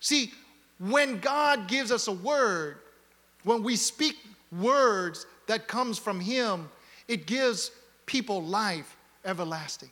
See, 0.00 0.32
when 0.78 1.18
God 1.20 1.68
gives 1.68 1.90
us 1.90 2.08
a 2.08 2.12
word, 2.12 2.76
when 3.44 3.62
we 3.62 3.76
speak 3.76 4.16
words 4.52 5.26
that 5.46 5.68
comes 5.68 5.98
from 5.98 6.20
him, 6.20 6.68
it 7.08 7.26
gives 7.26 7.70
people 8.06 8.42
life 8.42 8.96
everlasting. 9.24 9.90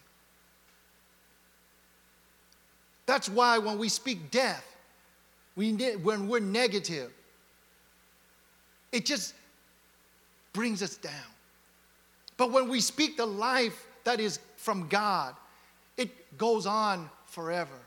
That's 3.06 3.28
why 3.28 3.58
when 3.58 3.78
we 3.78 3.88
speak 3.88 4.30
death, 4.30 4.64
we, 5.54 5.72
when 5.96 6.28
we're 6.28 6.40
negative, 6.40 7.12
it 8.92 9.06
just 9.06 9.34
brings 10.52 10.82
us 10.82 10.96
down. 10.96 11.12
But 12.36 12.52
when 12.52 12.68
we 12.68 12.80
speak 12.80 13.16
the 13.16 13.26
life 13.26 13.86
that 14.04 14.20
is 14.20 14.40
from 14.56 14.88
God, 14.88 15.34
it 15.96 16.36
goes 16.36 16.66
on 16.66 17.08
forever. 17.26 17.78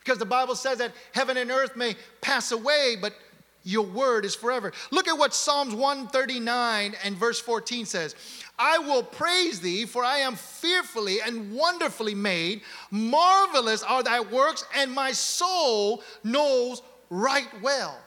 Because 0.00 0.18
the 0.18 0.24
Bible 0.24 0.54
says 0.54 0.78
that 0.78 0.92
heaven 1.12 1.36
and 1.36 1.50
earth 1.50 1.74
may 1.74 1.96
pass 2.20 2.52
away, 2.52 2.96
but 3.00 3.12
your 3.66 3.84
word 3.84 4.24
is 4.24 4.34
forever. 4.34 4.72
Look 4.92 5.08
at 5.08 5.18
what 5.18 5.34
Psalms 5.34 5.74
139 5.74 6.94
and 7.02 7.16
verse 7.16 7.40
14 7.40 7.84
says 7.84 8.14
I 8.58 8.78
will 8.78 9.02
praise 9.02 9.60
thee, 9.60 9.84
for 9.84 10.04
I 10.04 10.18
am 10.18 10.36
fearfully 10.36 11.20
and 11.20 11.52
wonderfully 11.52 12.14
made. 12.14 12.62
Marvelous 12.90 13.82
are 13.82 14.02
thy 14.02 14.20
works, 14.20 14.64
and 14.74 14.92
my 14.92 15.12
soul 15.12 16.02
knows 16.22 16.80
right 17.10 17.48
well. 17.60 17.98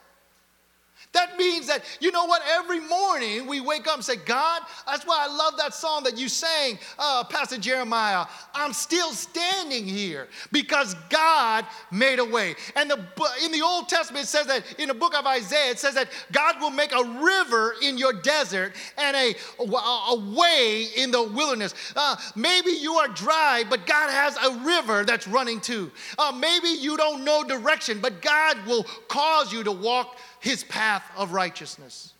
That 1.11 1.37
means 1.37 1.65
that, 1.67 1.83
you 1.99 2.11
know 2.11 2.25
what, 2.25 2.43
every 2.47 2.79
morning 2.81 3.47
we 3.47 3.61
wake 3.61 3.87
up 3.87 3.95
and 3.95 4.05
say, 4.05 4.15
God, 4.15 4.61
that's 4.85 5.07
why 5.07 5.25
I 5.27 5.35
love 5.35 5.55
that 5.57 5.73
song 5.73 6.03
that 6.03 6.19
you 6.19 6.29
sang, 6.29 6.77
uh, 6.99 7.23
Pastor 7.23 7.57
Jeremiah. 7.57 8.27
I'm 8.53 8.73
still 8.73 9.11
standing 9.13 9.85
here 9.85 10.27
because 10.51 10.95
God 11.09 11.65
made 11.91 12.19
a 12.19 12.25
way. 12.25 12.53
And 12.75 12.91
the, 12.91 13.03
in 13.43 13.51
the 13.51 13.61
Old 13.63 13.89
Testament, 13.89 14.25
it 14.25 14.27
says 14.27 14.45
that 14.47 14.63
in 14.77 14.87
the 14.87 14.93
book 14.93 15.15
of 15.17 15.25
Isaiah, 15.25 15.71
it 15.71 15.79
says 15.79 15.95
that 15.95 16.09
God 16.31 16.61
will 16.61 16.69
make 16.69 16.91
a 16.91 17.03
river 17.03 17.73
in 17.81 17.97
your 17.97 18.13
desert 18.13 18.73
and 18.95 19.17
a, 19.17 19.33
a 19.59 20.15
way 20.37 20.89
in 20.95 21.09
the 21.09 21.23
wilderness. 21.23 21.73
Uh, 21.95 22.17
maybe 22.35 22.69
you 22.69 22.93
are 22.93 23.07
dry, 23.07 23.63
but 23.67 23.87
God 23.87 24.11
has 24.11 24.37
a 24.37 24.63
river 24.63 25.03
that's 25.05 25.27
running 25.27 25.59
too. 25.59 25.91
Uh, 26.19 26.31
maybe 26.39 26.67
you 26.67 26.97
don't 26.97 27.23
know 27.25 27.43
direction, 27.43 27.99
but 27.99 28.21
God 28.21 28.63
will 28.67 28.83
cause 29.07 29.51
you 29.51 29.63
to 29.63 29.71
walk 29.71 30.17
his 30.39 30.63
path 30.63 31.03
of 31.15 31.33
righteousness. 31.33 32.13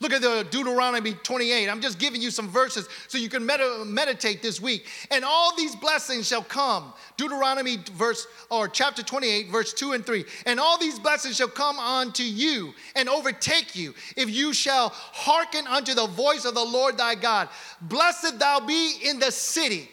Look 0.00 0.12
at 0.12 0.22
the 0.22 0.46
Deuteronomy 0.50 1.14
28. 1.14 1.68
I'm 1.68 1.80
just 1.80 1.98
giving 1.98 2.22
you 2.22 2.30
some 2.30 2.48
verses 2.48 2.88
so 3.08 3.18
you 3.18 3.28
can 3.28 3.44
med- 3.44 3.60
meditate 3.84 4.42
this 4.42 4.60
week. 4.60 4.86
And 5.10 5.24
all 5.24 5.56
these 5.56 5.74
blessings 5.74 6.28
shall 6.28 6.42
come. 6.42 6.92
Deuteronomy 7.16 7.78
verse 7.94 8.28
or 8.48 8.68
chapter 8.68 9.02
28, 9.02 9.50
verse 9.50 9.74
2 9.74 9.92
and 9.92 10.06
3. 10.06 10.24
And 10.46 10.60
all 10.60 10.78
these 10.78 11.00
blessings 11.00 11.36
shall 11.36 11.48
come 11.48 11.80
unto 11.80 12.22
you 12.22 12.74
and 12.94 13.08
overtake 13.08 13.74
you 13.74 13.92
if 14.16 14.30
you 14.30 14.52
shall 14.52 14.90
hearken 14.94 15.66
unto 15.66 15.94
the 15.94 16.06
voice 16.06 16.44
of 16.44 16.54
the 16.54 16.64
Lord 16.64 16.96
thy 16.96 17.16
God. 17.16 17.48
Blessed 17.82 18.38
thou 18.38 18.60
be 18.60 18.98
in 19.04 19.18
the 19.18 19.32
city, 19.32 19.90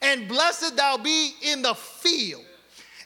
and 0.00 0.28
blessed 0.28 0.76
thou 0.76 0.96
be 0.96 1.34
in 1.42 1.60
the 1.60 1.74
field. 1.74 2.44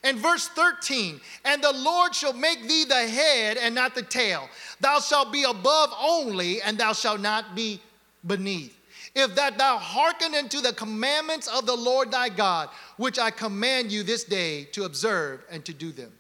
And 0.07 0.21
verse 0.21 0.47
13, 0.47 1.21
and 1.45 1.65
the 1.65 1.73
Lord 1.73 2.15
shall 2.15 2.33
make 2.33 2.69
thee 2.69 2.85
the 2.85 3.09
head 3.09 3.57
and 3.57 3.75
not 3.75 3.97
the 3.97 4.03
tail. 4.03 4.49
Thou 4.79 5.01
shalt 5.01 5.33
be 5.33 5.43
above 5.43 5.93
only, 6.01 6.63
and 6.63 6.79
thou 6.79 6.93
shalt 6.93 7.21
not 7.21 7.57
be 7.57 7.81
beneath. 8.25 8.79
If 9.17 9.35
that 9.35 9.59
thou 9.59 9.79
hearken 9.79 10.37
unto 10.37 10.61
the 10.61 10.73
commandments 10.73 11.49
of 11.49 11.67
the 11.67 11.75
Lord 11.75 12.13
thy 12.13 12.29
God, 12.29 12.69
which 12.97 13.19
I 13.19 13.33
command 13.33 13.91
you 13.91 14.05
this 14.05 14.23
day 14.23 14.69
to 14.73 14.85
observe 14.85 15.45
and 15.51 15.65
to 15.65 15.75
do 15.75 15.91
them. 15.91 16.13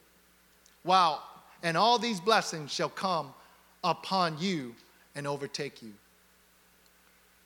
Wow. 0.82 1.20
And 1.62 1.76
all 1.76 1.96
these 1.96 2.18
blessings 2.18 2.72
shall 2.72 2.88
come 2.88 3.32
upon 3.84 4.36
you 4.40 4.74
and 5.14 5.28
overtake 5.28 5.80
you. 5.80 5.92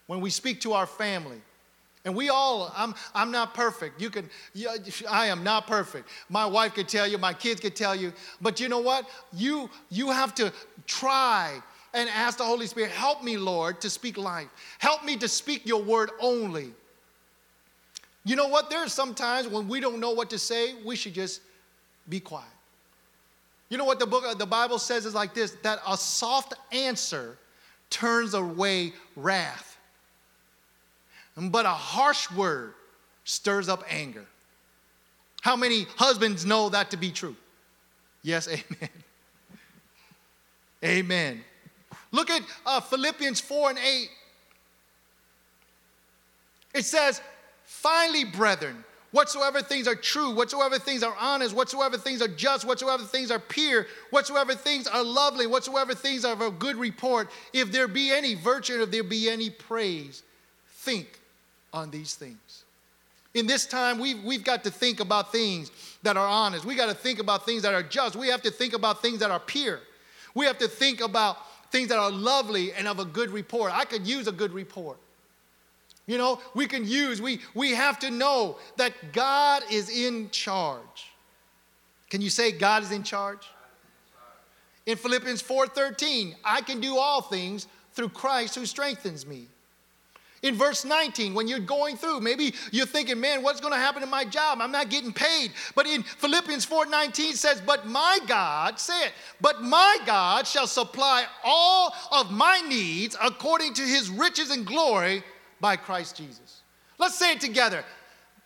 When 0.07 0.23
we 0.23 0.31
speak 0.31 0.63
to 0.63 0.73
our 0.73 0.87
family, 0.87 1.43
and 2.05 2.15
we 2.15 2.31
all, 2.31 2.73
I'm, 2.75 2.95
I'm 3.15 3.31
not 3.31 3.53
perfect. 3.53 4.01
You 4.01 4.09
can, 4.09 4.29
I 5.09 5.27
am 5.27 5.45
not 5.45 5.67
perfect. 5.67 6.09
My 6.31 6.47
wife 6.47 6.75
could 6.75 6.89
tell 6.89 7.07
you, 7.07 7.19
my 7.19 7.35
kids 7.35 7.61
could 7.61 7.77
tell 7.77 7.95
you. 7.95 8.13
But 8.41 8.59
you 8.59 8.69
know 8.69 8.79
what? 8.79 9.09
You, 9.35 9.69
you 9.91 10.11
have 10.11 10.35
to 10.37 10.51
try 10.87 11.61
and 11.93 12.09
ask 12.09 12.39
the 12.39 12.45
Holy 12.45 12.67
Spirit, 12.67 12.91
help 12.91 13.23
me, 13.23 13.37
Lord, 13.37 13.81
to 13.83 13.91
speak 13.91 14.17
life. 14.17 14.49
Help 14.79 15.05
me 15.05 15.17
to 15.17 15.29
speak 15.29 15.67
your 15.67 15.83
word 15.83 16.11
only. 16.21 16.73
You 18.25 18.37
know 18.37 18.49
what? 18.49 18.71
There 18.71 18.79
are 18.79 18.89
some 18.89 19.15
times 19.15 19.49
when 19.49 19.69
we 19.69 19.81
don't 19.81 20.01
know 20.01 20.13
what 20.13 20.31
to 20.31 20.39
say, 20.39 20.75
we 20.85 20.97
should 20.97 21.15
just 21.15 21.43
be 22.09 22.21
quiet. 22.21 22.47
You 23.69 23.77
know 23.77 23.85
what 23.85 23.99
the 23.99 24.07
book 24.07 24.39
the 24.39 24.47
Bible 24.47 24.79
says 24.79 25.05
is 25.05 25.15
like 25.15 25.35
this 25.35 25.53
that 25.63 25.81
a 25.87 25.97
soft 25.97 26.55
answer 26.73 27.37
turns 27.89 28.35
away 28.35 28.93
wrath 29.17 29.70
but 31.37 31.67
a 31.67 31.71
harsh 31.71 32.31
word 32.33 32.75
stirs 33.25 33.69
up 33.69 33.85
anger. 33.89 34.25
How 35.41 35.57
many 35.57 35.87
husbands 35.97 36.45
know 36.45 36.69
that 36.69 36.91
to 36.91 36.97
be 36.97 37.11
true? 37.11 37.37
Yes, 38.23 38.49
amen. 38.49 38.91
amen. 40.85 41.45
Look 42.13 42.31
at 42.31 42.43
uh, 42.67 42.81
Philippians 42.81 43.41
4 43.41 43.71
and 43.71 43.79
8. 43.79 44.11
It 46.75 46.85
says, 46.85 47.21
Finally, 47.65 48.25
brethren, 48.25 48.85
whatsoever 49.13 49.63
things 49.63 49.89
are 49.89 49.95
true, 49.95 50.35
whatsoever 50.35 50.79
things 50.79 51.03
are 51.03 51.15
honest, 51.19 51.55
whatsoever 51.55 51.97
things 51.97 52.21
are 52.21 52.29
just, 52.29 52.67
whatsoever 52.67 53.05
things 53.05 53.31
are 53.31 53.39
pure, 53.39 53.87
whatsoever 54.11 54.55
things 54.55 54.87
are 54.87 55.03
lovely, 55.03 55.47
whatsoever 55.47 55.95
things 55.95 56.25
are 56.25 56.41
of 56.43 56.59
good 56.59 56.77
report, 56.77 57.31
if 57.53 57.73
there 57.73 57.89
be 57.89 58.11
any 58.11 58.35
virtue, 58.35 58.83
if 58.83 58.91
there 58.91 59.05
be 59.05 59.31
any 59.31 59.49
praise, 59.49 60.23
think 60.69 61.20
on 61.73 61.91
these 61.91 62.15
things. 62.15 62.65
In 63.35 63.47
this 63.47 63.65
time, 63.65 63.99
we've, 63.99 64.23
we've 64.25 64.43
got 64.43 64.65
to 64.65 64.71
think 64.71 64.99
about 64.99 65.31
things 65.31 65.71
that 66.03 66.17
are 66.17 66.27
honest. 66.27 66.65
We 66.65 66.75
got 66.75 66.89
to 66.89 66.95
think 66.95 67.21
about 67.21 67.47
things 67.47 67.63
that 67.63 67.75
are 67.75 67.83
just. 67.83 68.17
We 68.17 68.29
have 68.29 68.43
to 68.43 68.51
think 68.51 68.73
about 68.73 69.03
things 69.03 69.21
that 69.21 69.31
are 69.31 69.39
pure. 69.39 69.81
We 70.35 70.47
have 70.47 70.59
to 70.59 70.69
think 70.69 71.01
about 71.01 71.37
things 71.71 71.89
that 71.89 71.99
are 71.99 72.11
lovely 72.11 72.73
and 72.73 72.89
of 72.89 72.99
a 72.99 73.05
good 73.05 73.31
report. 73.31 73.73
I 73.73 73.85
could 73.85 74.07
use 74.07 74.27
a 74.27 74.33
good 74.33 74.53
report. 74.53 74.99
You 76.07 76.19
know, 76.19 76.41
we 76.55 76.67
can 76.67 76.85
use, 76.87 77.23
we, 77.23 77.41
we 77.55 77.71
have 77.71 78.01
to 78.01 78.11
know 78.11 78.59
that 78.77 79.13
God 79.13 79.63
is 79.71 79.89
in 79.89 80.29
charge. 80.31 81.13
Can 82.09 82.21
you 82.21 82.31
say 82.31 82.51
God 82.51 82.83
is 82.83 82.91
in 82.91 83.05
charge? 83.05 83.47
In 84.87 84.97
Philippians 84.97 85.41
4:13, 85.41 86.35
I 86.45 86.63
can 86.63 86.81
do 86.81 86.97
all 86.97 87.23
things 87.23 87.69
through 87.93 88.09
Christ 88.09 88.57
who 88.57 88.67
strengthens 88.67 89.25
me. 89.25 89.47
In 90.43 90.55
verse 90.55 90.87
19, 90.87 91.35
when 91.35 91.49
you're 91.49 91.59
going 91.59 91.99
through, 91.99 92.21
maybe 92.21 92.55
you're 92.73 92.87
thinking, 92.87 93.21
man, 93.21 93.43
what's 93.43 93.61
going 93.61 93.75
to 93.75 93.79
happen 93.79 94.01
to 94.01 94.07
my 94.09 94.25
job? 94.25 94.59
I'm 94.63 94.73
not 94.73 94.89
getting 94.89 95.13
paid. 95.13 95.53
But 95.75 95.87
in 95.87 96.03
Philippians 96.03 96.65
4:19 96.65 97.35
says, 97.35 97.61
But 97.61 97.87
my 97.87 98.19
God, 98.27 98.81
say 98.81 99.05
it, 99.05 99.13
but 99.43 99.63
my 99.63 99.99
God 100.07 100.47
shall 100.47 100.67
supply 100.67 101.27
all 101.45 101.95
of 102.11 102.31
my 102.31 102.63
needs 102.67 103.17
according 103.23 103.75
to 103.75 103.83
his 103.83 104.09
riches 104.09 104.51
and 104.51 104.67
glory 104.67 105.23
by 105.61 105.77
Christ 105.77 106.17
Jesus. 106.17 106.63
Let's 106.99 107.19
say 107.19 107.33
it 107.33 107.41
together. 107.41 107.85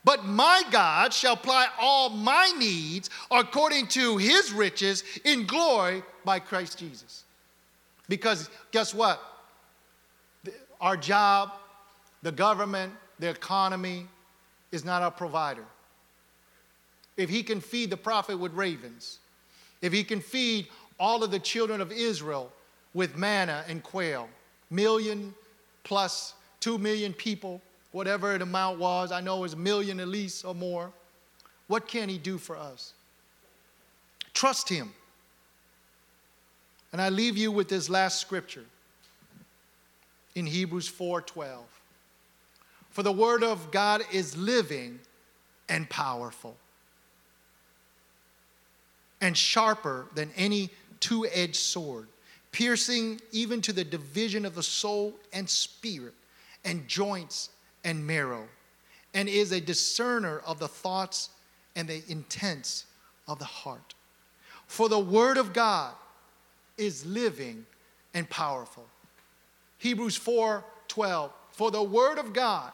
But 0.04 0.26
my 0.26 0.62
God 0.70 1.14
shall 1.14 1.36
supply 1.36 1.68
all 1.80 2.10
my 2.10 2.52
needs 2.58 3.08
according 3.30 3.86
to 3.88 4.18
his 4.18 4.52
riches 4.52 5.02
in 5.24 5.46
glory 5.46 6.02
by 6.24 6.40
Christ 6.40 6.78
Jesus. 6.78 7.24
Because 8.08 8.50
guess 8.70 8.92
what? 8.92 9.22
Our 10.80 10.96
job, 10.96 11.52
the 12.24 12.32
government, 12.32 12.90
the 13.18 13.28
economy 13.28 14.08
is 14.72 14.82
not 14.82 15.02
our 15.02 15.10
provider. 15.10 15.64
If 17.18 17.28
he 17.28 17.42
can 17.42 17.60
feed 17.60 17.90
the 17.90 17.98
prophet 17.98 18.38
with 18.38 18.52
ravens, 18.54 19.18
if 19.82 19.92
he 19.92 20.02
can 20.02 20.20
feed 20.20 20.66
all 20.98 21.22
of 21.22 21.30
the 21.30 21.38
children 21.38 21.82
of 21.82 21.92
Israel 21.92 22.50
with 22.94 23.16
manna 23.18 23.62
and 23.68 23.82
quail, 23.82 24.28
million 24.70 25.34
plus 25.84 26.32
two 26.60 26.78
million 26.78 27.12
people, 27.12 27.60
whatever 27.92 28.36
the 28.38 28.44
amount 28.44 28.78
was, 28.78 29.12
I 29.12 29.20
know 29.20 29.36
it 29.36 29.40
was 29.40 29.52
a 29.52 29.58
million 29.58 30.00
at 30.00 30.08
least 30.08 30.46
or 30.46 30.54
more, 30.54 30.90
what 31.66 31.86
can 31.86 32.08
he 32.08 32.16
do 32.16 32.38
for 32.38 32.56
us? 32.56 32.94
Trust 34.32 34.70
him. 34.70 34.94
And 36.90 37.02
I 37.02 37.10
leave 37.10 37.36
you 37.36 37.52
with 37.52 37.68
this 37.68 37.90
last 37.90 38.18
scripture 38.18 38.64
in 40.34 40.46
Hebrews 40.46 40.88
4:12. 40.90 41.73
For 42.94 43.02
the 43.02 43.10
word 43.10 43.42
of 43.42 43.72
God 43.72 44.02
is 44.12 44.36
living 44.36 45.00
and 45.68 45.90
powerful 45.90 46.56
and 49.20 49.36
sharper 49.36 50.06
than 50.14 50.30
any 50.36 50.70
two 51.00 51.26
edged 51.26 51.56
sword, 51.56 52.06
piercing 52.52 53.20
even 53.32 53.60
to 53.62 53.72
the 53.72 53.82
division 53.82 54.44
of 54.44 54.54
the 54.54 54.62
soul 54.62 55.12
and 55.32 55.50
spirit, 55.50 56.14
and 56.64 56.86
joints 56.86 57.50
and 57.82 58.06
marrow, 58.06 58.46
and 59.12 59.28
is 59.28 59.50
a 59.50 59.60
discerner 59.60 60.38
of 60.46 60.60
the 60.60 60.68
thoughts 60.68 61.30
and 61.74 61.88
the 61.88 62.00
intents 62.06 62.86
of 63.26 63.40
the 63.40 63.44
heart. 63.44 63.94
For 64.68 64.88
the 64.88 65.00
word 65.00 65.36
of 65.36 65.52
God 65.52 65.94
is 66.78 67.04
living 67.04 67.66
and 68.14 68.30
powerful. 68.30 68.86
Hebrews 69.78 70.16
4 70.16 70.64
12. 70.86 71.32
For 71.50 71.72
the 71.72 71.82
word 71.82 72.18
of 72.18 72.32
God 72.32 72.72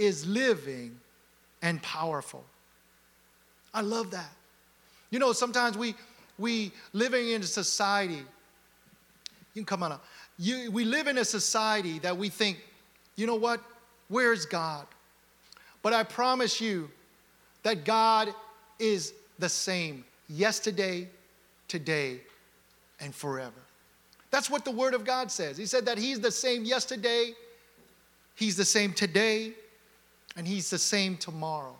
is 0.00 0.26
living 0.26 0.98
and 1.60 1.80
powerful. 1.82 2.42
I 3.74 3.82
love 3.82 4.10
that. 4.12 4.30
You 5.10 5.18
know, 5.18 5.32
sometimes 5.32 5.76
we 5.76 5.94
we 6.38 6.72
living 6.94 7.28
in 7.28 7.42
a 7.42 7.46
society. 7.46 8.22
You 9.52 9.62
can 9.62 9.64
come 9.66 9.82
on 9.82 9.92
up. 9.92 10.04
You, 10.38 10.70
we 10.70 10.84
live 10.84 11.06
in 11.06 11.18
a 11.18 11.24
society 11.24 11.98
that 11.98 12.16
we 12.16 12.30
think, 12.30 12.58
you 13.16 13.26
know 13.26 13.34
what? 13.34 13.60
Where's 14.08 14.46
God? 14.46 14.86
But 15.82 15.92
I 15.92 16.02
promise 16.02 16.60
you 16.60 16.90
that 17.62 17.84
God 17.84 18.32
is 18.78 19.12
the 19.38 19.50
same 19.50 20.04
yesterday, 20.30 21.08
today, 21.68 22.20
and 23.00 23.14
forever. 23.14 23.52
That's 24.30 24.48
what 24.48 24.64
the 24.64 24.70
Word 24.70 24.94
of 24.94 25.04
God 25.04 25.30
says. 25.30 25.58
He 25.58 25.66
said 25.66 25.84
that 25.86 25.98
He's 25.98 26.20
the 26.20 26.30
same 26.30 26.64
yesterday, 26.64 27.34
He's 28.34 28.56
the 28.56 28.64
same 28.64 28.94
today, 28.94 29.52
and 30.36 30.46
he's 30.46 30.70
the 30.70 30.78
same 30.78 31.16
tomorrow. 31.16 31.74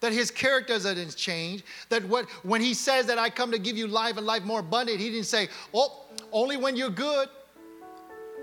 That 0.00 0.12
his 0.12 0.30
character 0.30 0.74
doesn't 0.74 1.16
change. 1.16 1.62
That 1.90 2.04
what 2.04 2.28
when 2.42 2.62
he 2.62 2.72
says 2.72 3.06
that 3.06 3.18
I 3.18 3.28
come 3.28 3.50
to 3.52 3.58
give 3.58 3.76
you 3.76 3.86
life 3.86 4.16
and 4.16 4.26
life 4.26 4.44
more 4.44 4.60
abundant, 4.60 4.98
he 4.98 5.10
didn't 5.10 5.26
say, 5.26 5.48
oh, 5.74 6.04
only 6.32 6.56
when 6.56 6.76
you're 6.76 6.88
good. 6.90 7.28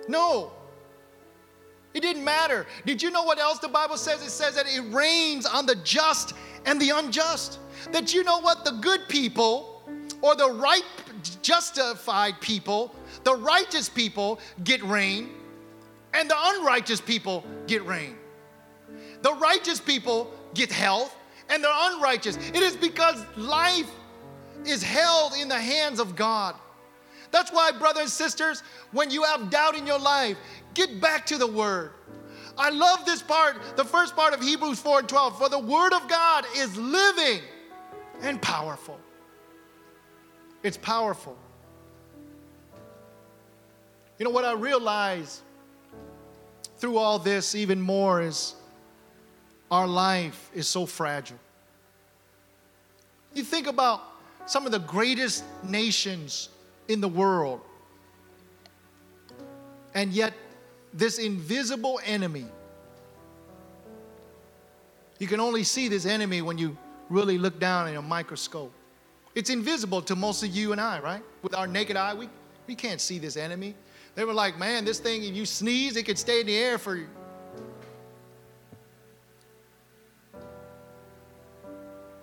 No. 0.07 0.51
It 1.93 2.01
didn't 2.01 2.23
matter. 2.23 2.67
Did 2.85 3.01
you 3.01 3.09
know 3.09 3.23
what 3.23 3.39
else 3.39 3.57
the 3.57 3.67
Bible 3.67 3.97
says? 3.97 4.21
It 4.21 4.29
says 4.29 4.55
that 4.55 4.67
it 4.67 4.81
rains 4.93 5.47
on 5.47 5.65
the 5.65 5.75
just 5.77 6.33
and 6.65 6.79
the 6.79 6.91
unjust. 6.91 7.59
That 7.91 8.13
you 8.13 8.23
know 8.23 8.39
what? 8.39 8.63
The 8.63 8.71
good 8.71 9.07
people 9.07 9.81
or 10.21 10.35
the 10.35 10.51
right, 10.51 10.83
justified 11.41 12.39
people, 12.41 12.93
the 13.23 13.35
righteous 13.35 13.89
people 13.89 14.39
get 14.63 14.83
rain, 14.83 15.29
and 16.13 16.29
the 16.29 16.35
unrighteous 16.37 17.01
people 17.01 17.43
get 17.67 17.85
rain. 17.85 18.15
The 19.21 19.33
righteous 19.33 19.79
people 19.79 20.31
get 20.53 20.71
health, 20.71 21.15
and 21.49 21.63
the 21.63 21.71
unrighteous. 21.71 22.37
It 22.37 22.57
is 22.57 22.75
because 22.75 23.23
life 23.35 23.89
is 24.65 24.83
held 24.83 25.33
in 25.39 25.47
the 25.47 25.59
hands 25.59 25.99
of 25.99 26.15
God. 26.15 26.55
That's 27.31 27.51
why, 27.51 27.71
brothers 27.71 28.03
and 28.03 28.11
sisters, 28.11 28.63
when 28.91 29.11
you 29.11 29.23
have 29.23 29.49
doubt 29.49 29.75
in 29.75 29.85
your 29.85 29.99
life, 29.99 30.37
get 30.73 30.99
back 31.01 31.25
to 31.27 31.37
the 31.37 31.47
Word. 31.47 31.91
I 32.57 32.69
love 32.69 33.05
this 33.05 33.21
part, 33.21 33.57
the 33.75 33.85
first 33.85 34.15
part 34.15 34.33
of 34.33 34.41
Hebrews 34.41 34.79
4 34.79 34.99
and 34.99 35.09
12. 35.09 35.37
For 35.37 35.49
the 35.49 35.59
Word 35.59 35.93
of 35.93 36.07
God 36.07 36.45
is 36.55 36.75
living 36.75 37.41
and 38.21 38.41
powerful. 38.41 38.99
It's 40.63 40.77
powerful. 40.77 41.37
You 44.17 44.25
know 44.25 44.31
what 44.31 44.45
I 44.45 44.53
realize 44.53 45.41
through 46.77 46.97
all 46.97 47.19
this 47.19 47.53
even 47.53 47.79
more 47.79 48.21
is 48.21 48.55
our 49.69 49.87
life 49.87 50.49
is 50.53 50.67
so 50.67 50.85
fragile. 50.85 51.39
You 53.33 53.43
think 53.43 53.67
about 53.67 54.01
some 54.45 54.65
of 54.65 54.71
the 54.71 54.79
greatest 54.79 55.43
nations 55.63 56.49
in 56.87 57.01
the 57.01 57.07
world, 57.07 57.61
and 59.93 60.11
yet 60.13 60.33
this 60.93 61.19
invisible 61.19 61.99
enemy, 62.05 62.45
you 65.19 65.27
can 65.27 65.39
only 65.39 65.63
see 65.63 65.87
this 65.87 66.05
enemy 66.05 66.41
when 66.41 66.57
you 66.57 66.77
really 67.09 67.37
look 67.37 67.59
down 67.59 67.87
in 67.87 67.95
a 67.95 68.01
microscope. 68.01 68.71
It's 69.35 69.49
invisible 69.49 70.01
to 70.03 70.15
most 70.15 70.43
of 70.43 70.49
you 70.49 70.71
and 70.71 70.81
I, 70.81 70.99
right? 70.99 71.21
With 71.43 71.55
our 71.55 71.67
naked 71.67 71.95
eye, 71.95 72.13
we, 72.13 72.29
we 72.67 72.75
can't 72.75 73.01
see 73.01 73.19
this 73.19 73.37
enemy. 73.37 73.75
They 74.15 74.23
were 74.23 74.33
like, 74.33 74.57
man, 74.57 74.83
this 74.83 74.99
thing, 74.99 75.23
if 75.23 75.35
you 75.35 75.45
sneeze, 75.45 75.95
it 75.95 76.03
could 76.05 76.17
stay 76.17 76.41
in 76.41 76.47
the 76.47 76.57
air 76.57 76.77
for 76.77 77.07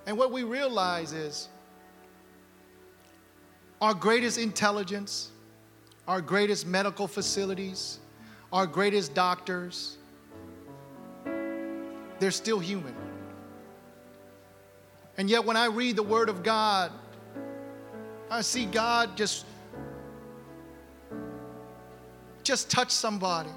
And 0.07 0.19
what 0.19 0.31
we 0.31 0.43
realize 0.43 1.13
is 1.13 1.49
our 3.81 3.95
greatest 3.95 4.39
intelligence, 4.39 5.31
our 6.07 6.21
greatest 6.21 6.67
medical 6.67 7.07
facilities, 7.07 7.99
our 8.53 8.67
greatest 8.67 9.15
doctors, 9.15 9.97
they're 12.19 12.31
still 12.31 12.59
human. 12.59 12.95
And 15.17 15.31
yet, 15.31 15.45
when 15.45 15.57
I 15.57 15.67
read 15.67 15.97
the 15.97 16.03
Word 16.03 16.29
of 16.29 16.43
God, 16.43 16.91
I 18.31 18.41
see 18.41 18.65
God 18.65 19.17
just 19.17 19.47
just 22.43 22.71
touch 22.71 22.91
somebody 22.91 23.49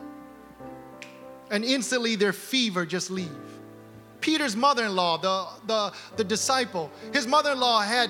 and 1.51 1.65
instantly 1.65 2.15
their 2.15 2.31
fever 2.31 2.85
just 2.85 3.11
leave 3.11 3.27
peter's 4.27 4.55
mother-in-law 4.55 5.13
the, 5.17 5.35
the, 5.67 5.93
the 6.17 6.23
disciple 6.23 6.91
his 7.13 7.25
mother-in-law 7.25 7.81
had 7.81 8.09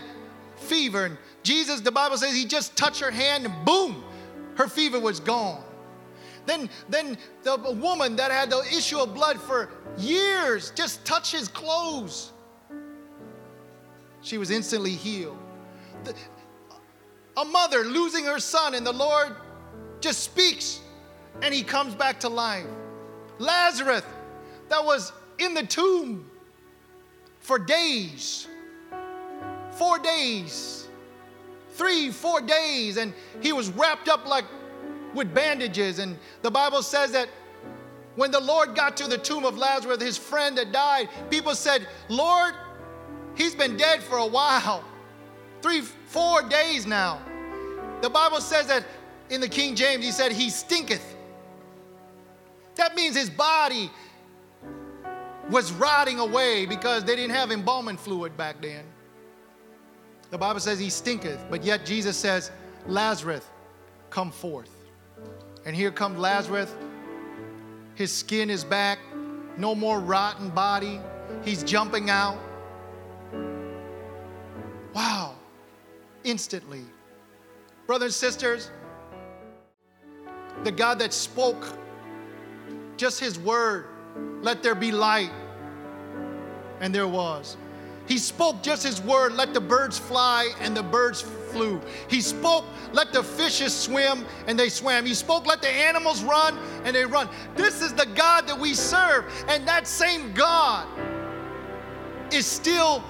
fever 0.56 1.06
and 1.06 1.18
jesus 1.44 1.80
the 1.82 1.92
bible 1.92 2.18
says 2.18 2.34
he 2.34 2.46
just 2.46 2.76
touched 2.76 3.00
her 3.00 3.12
hand 3.12 3.46
and 3.46 3.66
boom 3.66 4.04
her 4.58 4.68
fever 4.68 5.00
was 5.00 5.20
gone. 5.20 5.64
Then 6.46 6.70
then 6.90 7.18
the 7.44 7.58
woman 7.58 8.16
that 8.16 8.32
had 8.32 8.50
the 8.50 8.62
issue 8.76 9.00
of 9.00 9.14
blood 9.14 9.40
for 9.40 9.70
years 9.98 10.72
just 10.72 11.06
touched 11.06 11.32
his 11.32 11.48
clothes. 11.48 12.34
She 14.22 14.38
was 14.38 14.50
instantly 14.50 14.92
healed. 14.92 15.38
The, 16.04 16.16
a 17.38 17.46
mother 17.46 17.84
losing 17.84 18.26
her 18.26 18.40
son 18.40 18.74
and 18.74 18.86
the 18.86 18.92
lord 18.92 19.36
just 20.02 20.24
speaks 20.24 20.82
and 21.42 21.54
he 21.54 21.62
comes 21.62 21.94
back 21.94 22.20
to 22.22 22.30
life. 22.30 22.66
Lazarus, 23.38 24.04
that 24.70 24.84
was 24.84 25.14
in 25.39 25.54
the 25.54 25.63
tomb 25.63 26.30
for 27.39 27.60
days, 27.60 28.47
four 29.71 30.00
days, 30.00 30.88
three, 31.71 32.12
four 32.12 32.41
days, 32.41 32.97
and 32.97 33.13
he 33.41 33.54
was 33.54 33.69
wrapped 33.69 34.10
up 34.10 34.28
like 34.28 34.45
with 35.13 35.34
bandages. 35.34 36.00
And 36.00 36.17
the 36.41 36.52
Bible 36.52 36.82
says 36.82 37.12
that 37.12 37.30
when 38.15 38.32
the 38.32 38.39
Lord 38.39 38.76
got 38.76 38.97
to 38.97 39.08
the 39.08 39.17
tomb 39.17 39.45
of 39.45 39.58
Lazarus, 39.58 40.02
his 40.02 40.17
friend 40.17 40.58
that 40.58 40.71
died, 40.71 41.10
people 41.30 41.54
said, 41.54 41.88
Lord, 42.10 42.56
he's 43.36 43.54
been 43.54 43.78
dead 43.78 44.02
for 44.02 44.17
a 44.17 44.26
while. 44.26 44.84
Three, 45.62 45.82
four 45.82 46.41
days 46.41 46.86
now. 46.86 47.21
The 48.02 48.10
Bible 48.10 48.41
says 48.41 48.67
that 48.67 48.86
in 49.30 49.41
the 49.41 49.47
King 49.50 49.76
James, 49.76 50.04
he 50.04 50.12
said, 50.12 50.32
He 50.32 50.50
stinketh. 50.50 51.15
That 52.76 52.95
means 52.95 53.15
his 53.15 53.30
body 53.30 53.91
was 55.50 55.72
rotting 55.74 56.20
away 56.20 56.66
because 56.66 57.04
they 57.04 57.16
didn't 57.16 57.36
have 57.36 57.52
embalming 57.52 57.98
fluid 57.98 58.36
back 58.36 58.62
then. 58.62 58.84
The 60.30 60.38
Bible 60.38 60.60
says 60.60 60.80
he 60.80 60.90
stinketh, 60.90 61.46
but 61.50 61.64
yet 61.64 61.86
Jesus 61.86 62.18
says, 62.18 62.52
Lazarus, 62.86 63.46
come 64.10 64.32
forth. 64.32 64.72
And 65.66 65.76
here 65.76 65.92
comes 65.92 66.20
Lazarus. 66.20 66.74
His 67.96 68.12
skin 68.12 68.50
is 68.50 68.64
back, 68.64 69.00
no 69.58 69.74
more 69.74 70.00
rotten 70.00 70.50
body. 70.50 71.00
He's 71.44 71.64
jumping 71.64 72.10
out. 72.10 72.38
Wow, 74.94 75.36
instantly. 76.24 76.84
Brothers 77.86 78.08
and 78.08 78.14
sisters, 78.14 78.72
the 80.64 80.72
God 80.72 81.00
that 81.00 81.14
spoke 81.14 81.74
just 82.98 83.20
his 83.20 83.40
word, 83.40 83.86
let 84.42 84.64
there 84.64 84.76
be 84.76 84.92
light. 84.92 85.32
And 86.80 86.94
there 86.94 87.08
was. 87.08 87.58
He 88.08 88.18
spoke 88.18 88.64
just 88.64 88.84
his 88.84 89.02
word, 89.02 89.34
let 89.34 89.54
the 89.54 89.60
birds 89.60 90.00
fly, 90.00 90.54
and 90.62 90.76
the 90.76 90.84
birds 90.84 91.22
flew. 91.52 91.82
He 92.08 92.22
spoke, 92.22 92.64
let 92.94 93.12
the 93.12 93.22
fishes 93.22 93.76
swim, 93.76 94.26
and 94.48 94.58
they 94.58 94.70
swam. 94.70 95.06
He 95.06 95.14
spoke, 95.14 95.46
let 95.46 95.62
the 95.62 95.70
animals 95.70 96.24
run, 96.24 96.58
and 96.86 96.96
they 96.96 97.06
run. 97.06 97.28
This 97.56 97.82
is 97.82 97.94
the 97.94 98.06
God 98.06 98.48
that 98.48 98.58
we 98.58 98.74
serve. 98.74 99.26
And 99.50 99.68
that 99.68 99.88
same 99.88 100.34
God 100.34 100.88
is 102.32 102.46
still 102.46 103.04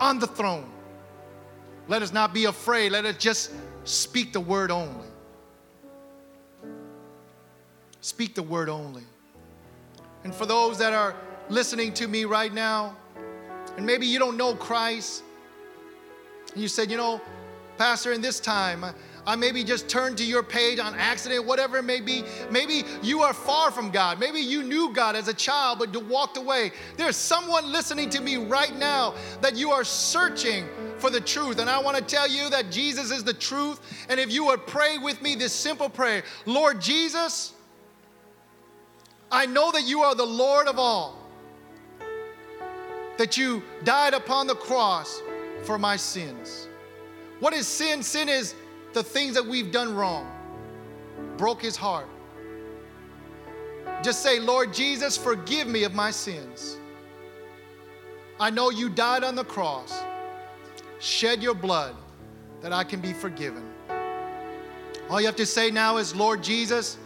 on 0.00 0.18
the 0.18 0.26
throne. 0.26 0.70
Let 1.86 2.02
us 2.02 2.12
not 2.12 2.34
be 2.34 2.44
afraid. 2.44 2.92
Let 2.92 3.06
us 3.06 3.16
just 3.16 3.52
speak 3.84 4.34
the 4.34 4.40
word 4.40 4.70
only. 4.70 5.08
Speak 8.02 8.34
the 8.34 8.42
word 8.42 8.68
only. 8.68 9.04
And 10.24 10.34
for 10.34 10.46
those 10.46 10.78
that 10.78 10.92
are 10.92 11.14
listening 11.48 11.92
to 11.94 12.08
me 12.08 12.24
right 12.24 12.52
now, 12.52 12.96
and 13.76 13.86
maybe 13.86 14.06
you 14.06 14.18
don't 14.18 14.36
know 14.36 14.54
Christ, 14.54 15.22
and 16.52 16.62
you 16.62 16.68
said, 16.68 16.90
you 16.90 16.96
know, 16.96 17.20
Pastor, 17.76 18.12
in 18.12 18.20
this 18.20 18.40
time, 18.40 18.84
I 19.28 19.36
maybe 19.36 19.62
just 19.62 19.88
turned 19.88 20.16
to 20.18 20.24
your 20.24 20.42
page 20.42 20.78
on 20.78 20.94
accident, 20.94 21.44
whatever 21.46 21.76
it 21.76 21.82
may 21.82 22.00
be. 22.00 22.24
Maybe 22.50 22.82
you 23.02 23.20
are 23.20 23.34
far 23.34 23.70
from 23.70 23.90
God. 23.90 24.18
Maybe 24.18 24.40
you 24.40 24.62
knew 24.62 24.92
God 24.92 25.14
as 25.14 25.28
a 25.28 25.34
child 25.34 25.78
but 25.78 25.94
walked 26.04 26.38
away. 26.38 26.72
There's 26.96 27.16
someone 27.16 27.70
listening 27.70 28.08
to 28.10 28.22
me 28.22 28.36
right 28.36 28.74
now 28.74 29.14
that 29.42 29.54
you 29.54 29.70
are 29.70 29.84
searching 29.84 30.66
for 30.96 31.10
the 31.10 31.20
truth. 31.20 31.58
And 31.58 31.68
I 31.68 31.78
want 31.78 31.96
to 31.98 32.02
tell 32.02 32.26
you 32.26 32.48
that 32.48 32.72
Jesus 32.72 33.10
is 33.10 33.22
the 33.22 33.34
truth. 33.34 33.80
And 34.08 34.18
if 34.18 34.32
you 34.32 34.46
would 34.46 34.66
pray 34.66 34.96
with 34.96 35.20
me 35.20 35.34
this 35.34 35.52
simple 35.52 35.90
prayer 35.90 36.24
Lord 36.46 36.80
Jesus, 36.80 37.52
I 39.30 39.46
know 39.46 39.70
that 39.72 39.82
you 39.82 40.00
are 40.00 40.14
the 40.14 40.24
Lord 40.24 40.68
of 40.68 40.78
all, 40.78 41.18
that 43.18 43.36
you 43.36 43.62
died 43.84 44.14
upon 44.14 44.46
the 44.46 44.54
cross 44.54 45.20
for 45.64 45.78
my 45.78 45.96
sins. 45.96 46.68
What 47.40 47.52
is 47.52 47.66
sin? 47.66 48.02
Sin 48.02 48.28
is 48.28 48.54
the 48.94 49.02
things 49.02 49.34
that 49.34 49.44
we've 49.44 49.70
done 49.70 49.94
wrong, 49.94 50.30
broke 51.36 51.60
his 51.60 51.76
heart. 51.76 52.08
Just 54.02 54.22
say, 54.22 54.40
Lord 54.40 54.72
Jesus, 54.72 55.16
forgive 55.16 55.68
me 55.68 55.84
of 55.84 55.94
my 55.94 56.10
sins. 56.10 56.78
I 58.40 58.50
know 58.50 58.70
you 58.70 58.88
died 58.88 59.24
on 59.24 59.34
the 59.34 59.44
cross, 59.44 60.02
shed 61.00 61.42
your 61.42 61.54
blood 61.54 61.94
that 62.60 62.72
I 62.72 62.84
can 62.84 63.00
be 63.00 63.12
forgiven. 63.12 63.64
All 65.10 65.20
you 65.20 65.26
have 65.26 65.36
to 65.36 65.46
say 65.46 65.70
now 65.70 65.96
is, 65.96 66.14
Lord 66.14 66.42
Jesus, 66.42 66.98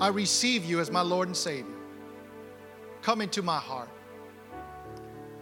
I 0.00 0.08
receive 0.08 0.64
you 0.64 0.80
as 0.80 0.90
my 0.90 1.00
Lord 1.00 1.28
and 1.28 1.36
Savior. 1.36 1.74
Come 3.02 3.20
into 3.20 3.42
my 3.42 3.58
heart. 3.58 3.88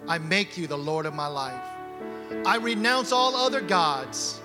I 0.07 0.19
make 0.19 0.59
you 0.59 0.67
the 0.67 0.79
Lord 0.79 1.07
of 1.07 1.15
my 1.15 1.27
life. 1.27 1.67
I 2.47 2.57
renounce 2.57 3.11
all 3.11 3.35
other 3.35 3.61
gods. 3.61 4.41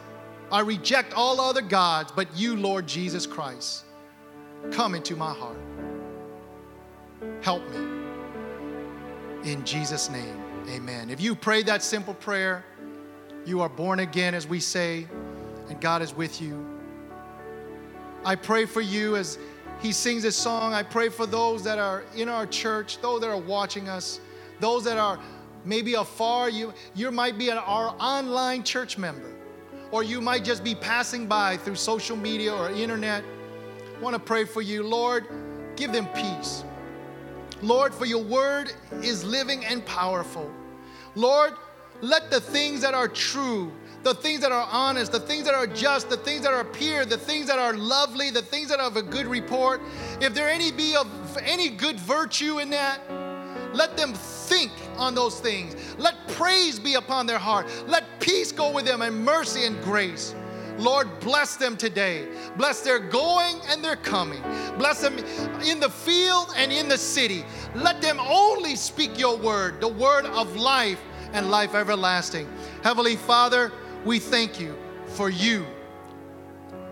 I 0.51 0.61
reject 0.61 1.13
all 1.13 1.39
other 1.39 1.61
gods, 1.61 2.11
but 2.15 2.27
you, 2.35 2.55
Lord 2.55 2.87
Jesus 2.87 3.27
Christ. 3.27 3.83
Come 4.71 4.95
into 4.95 5.15
my 5.15 5.33
heart. 5.33 5.59
Help 7.41 7.67
me. 7.69 7.77
In 9.51 9.63
Jesus' 9.63 10.09
name, 10.09 10.41
amen. 10.69 11.09
If 11.09 11.21
you 11.21 11.35
pray 11.35 11.61
that 11.63 11.83
simple 11.83 12.13
prayer, 12.13 12.65
you 13.45 13.61
are 13.61 13.69
born 13.69 13.99
again, 13.99 14.33
as 14.33 14.47
we 14.47 14.59
say, 14.59 15.07
and 15.69 15.79
God 15.79 16.01
is 16.01 16.13
with 16.13 16.41
you. 16.41 16.65
I 18.25 18.35
pray 18.35 18.65
for 18.65 18.81
you 18.81 19.15
as 19.15 19.37
he 19.81 19.91
sings 19.91 20.23
this 20.23 20.35
song. 20.35 20.73
I 20.73 20.83
pray 20.83 21.09
for 21.09 21.25
those 21.25 21.63
that 21.63 21.79
are 21.79 22.03
in 22.15 22.29
our 22.29 22.45
church, 22.45 23.01
those 23.01 23.21
that 23.21 23.29
are 23.29 23.37
watching 23.37 23.87
us, 23.87 24.19
those 24.59 24.83
that 24.83 24.97
are 24.97 25.19
maybe 25.65 25.93
afar. 25.93 26.49
You, 26.49 26.73
you 26.95 27.11
might 27.11 27.37
be 27.37 27.49
an, 27.49 27.57
our 27.57 27.95
online 27.99 28.63
church 28.63 28.97
member, 28.97 29.31
or 29.91 30.03
you 30.03 30.21
might 30.21 30.43
just 30.43 30.63
be 30.63 30.75
passing 30.75 31.27
by 31.27 31.57
through 31.57 31.75
social 31.75 32.17
media 32.17 32.53
or 32.53 32.69
internet, 32.69 33.23
I 33.99 34.01
want 34.01 34.15
to 34.15 34.19
pray 34.19 34.45
for 34.45 34.61
you. 34.61 34.83
Lord, 34.83 35.25
give 35.75 35.91
them 35.91 36.07
peace. 36.07 36.63
Lord, 37.61 37.93
for 37.93 38.05
your 38.05 38.23
word 38.23 38.71
is 39.01 39.23
living 39.23 39.65
and 39.65 39.85
powerful. 39.85 40.49
Lord, 41.15 41.53
let 42.01 42.31
the 42.31 42.39
things 42.39 42.81
that 42.81 42.93
are 42.93 43.09
true, 43.09 43.73
the 44.03 44.13
things 44.13 44.39
that 44.41 44.51
are 44.51 44.67
honest, 44.71 45.11
the 45.11 45.19
things 45.19 45.45
that 45.45 45.53
are 45.53 45.67
just, 45.67 46.09
the 46.09 46.17
things 46.17 46.41
that 46.41 46.53
are 46.53 46.63
pure, 46.63 47.05
the 47.05 47.17
things 47.17 47.47
that 47.47 47.59
are 47.59 47.73
lovely, 47.73 48.29
the 48.29 48.41
things 48.41 48.69
that 48.69 48.79
are 48.79 48.87
of 48.87 48.97
a 48.97 49.01
good 49.01 49.27
report, 49.27 49.81
if 50.21 50.33
there 50.33 50.49
any 50.49 50.71
be 50.71 50.95
of 50.95 51.07
any 51.43 51.69
good 51.69 51.99
virtue 51.99 52.59
in 52.59 52.69
that, 52.69 53.01
let 53.73 53.97
them 53.97 54.13
think 54.13 54.71
on 54.97 55.13
those 55.13 55.39
things. 55.39 55.75
Let 55.97 56.15
praise 56.29 56.79
be 56.79 56.95
upon 56.95 57.27
their 57.27 57.37
heart. 57.37 57.67
Let 57.87 58.19
peace 58.19 58.51
go 58.51 58.71
with 58.71 58.85
them 58.85 59.01
and 59.01 59.23
mercy 59.23 59.65
and 59.65 59.81
grace. 59.83 60.33
Lord, 60.77 61.19
bless 61.19 61.57
them 61.57 61.75
today. 61.75 62.25
Bless 62.55 62.81
their 62.81 62.99
going 62.99 63.57
and 63.67 63.83
their 63.83 63.97
coming. 63.97 64.41
Bless 64.77 65.01
them 65.01 65.17
in 65.65 65.79
the 65.79 65.89
field 65.89 66.53
and 66.55 66.71
in 66.71 66.87
the 66.87 66.97
city. 66.97 67.43
Let 67.75 68.01
them 68.01 68.17
only 68.19 68.75
speak 68.75 69.19
your 69.19 69.37
word, 69.37 69.81
the 69.81 69.89
word 69.89 70.25
of 70.25 70.55
life 70.55 71.01
and 71.33 71.51
life 71.51 71.75
everlasting. 71.75 72.47
Heavenly 72.81 73.17
Father, 73.17 73.73
we 74.05 74.19
thank 74.19 74.59
you 74.59 74.75
for 75.05 75.29
you. 75.29 75.65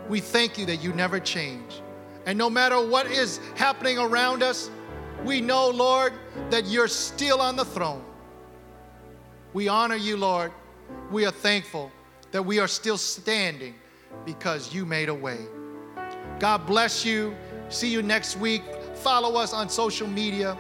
We 0.10 0.20
thank 0.20 0.58
you 0.58 0.66
that 0.68 0.78
you 0.78 0.94
never 0.94 1.20
change. 1.20 1.82
And 2.26 2.38
no 2.38 2.50
matter 2.50 2.86
what 2.86 3.08
is 3.08 3.40
happening 3.56 3.98
around 3.98 4.44
us, 4.44 4.70
we 5.24 5.42
know, 5.42 5.70
Lord, 5.70 6.14
that 6.50 6.66
you're 6.66 6.88
still 6.88 7.42
on 7.42 7.56
the 7.56 7.66
throne. 7.66 8.04
We 9.54 9.68
honor 9.68 9.96
you, 9.96 10.18
Lord. 10.18 10.52
We 11.12 11.26
are 11.26 11.32
thankful 11.32 11.92
that 12.32 12.44
we 12.44 12.60
are 12.60 12.68
still 12.68 12.98
standing 12.98 13.76
because 14.26 14.74
you 14.74 14.86
made 14.86 15.10
a 15.10 15.14
way. 15.14 15.40
God 16.40 16.66
bless 16.66 17.06
you. 17.06 17.36
See 17.70 17.90
you 17.90 18.02
next 18.02 18.38
week. 18.38 18.62
Follow 18.96 19.40
us 19.40 19.54
on 19.54 19.70
social 19.70 20.08
media 20.08 20.58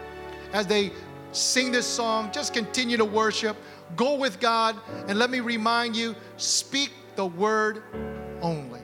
as 0.53 0.67
they 0.67 0.91
sing 1.31 1.71
this 1.71 1.85
song. 1.85 2.31
Just 2.31 2.53
continue 2.53 2.97
to 2.97 3.05
worship. 3.05 3.57
Go 3.95 4.15
with 4.15 4.39
God. 4.39 4.75
And 5.07 5.17
let 5.17 5.29
me 5.29 5.39
remind 5.39 5.95
you 5.95 6.15
speak 6.37 6.91
the 7.15 7.25
word 7.25 7.83
only. 8.41 8.81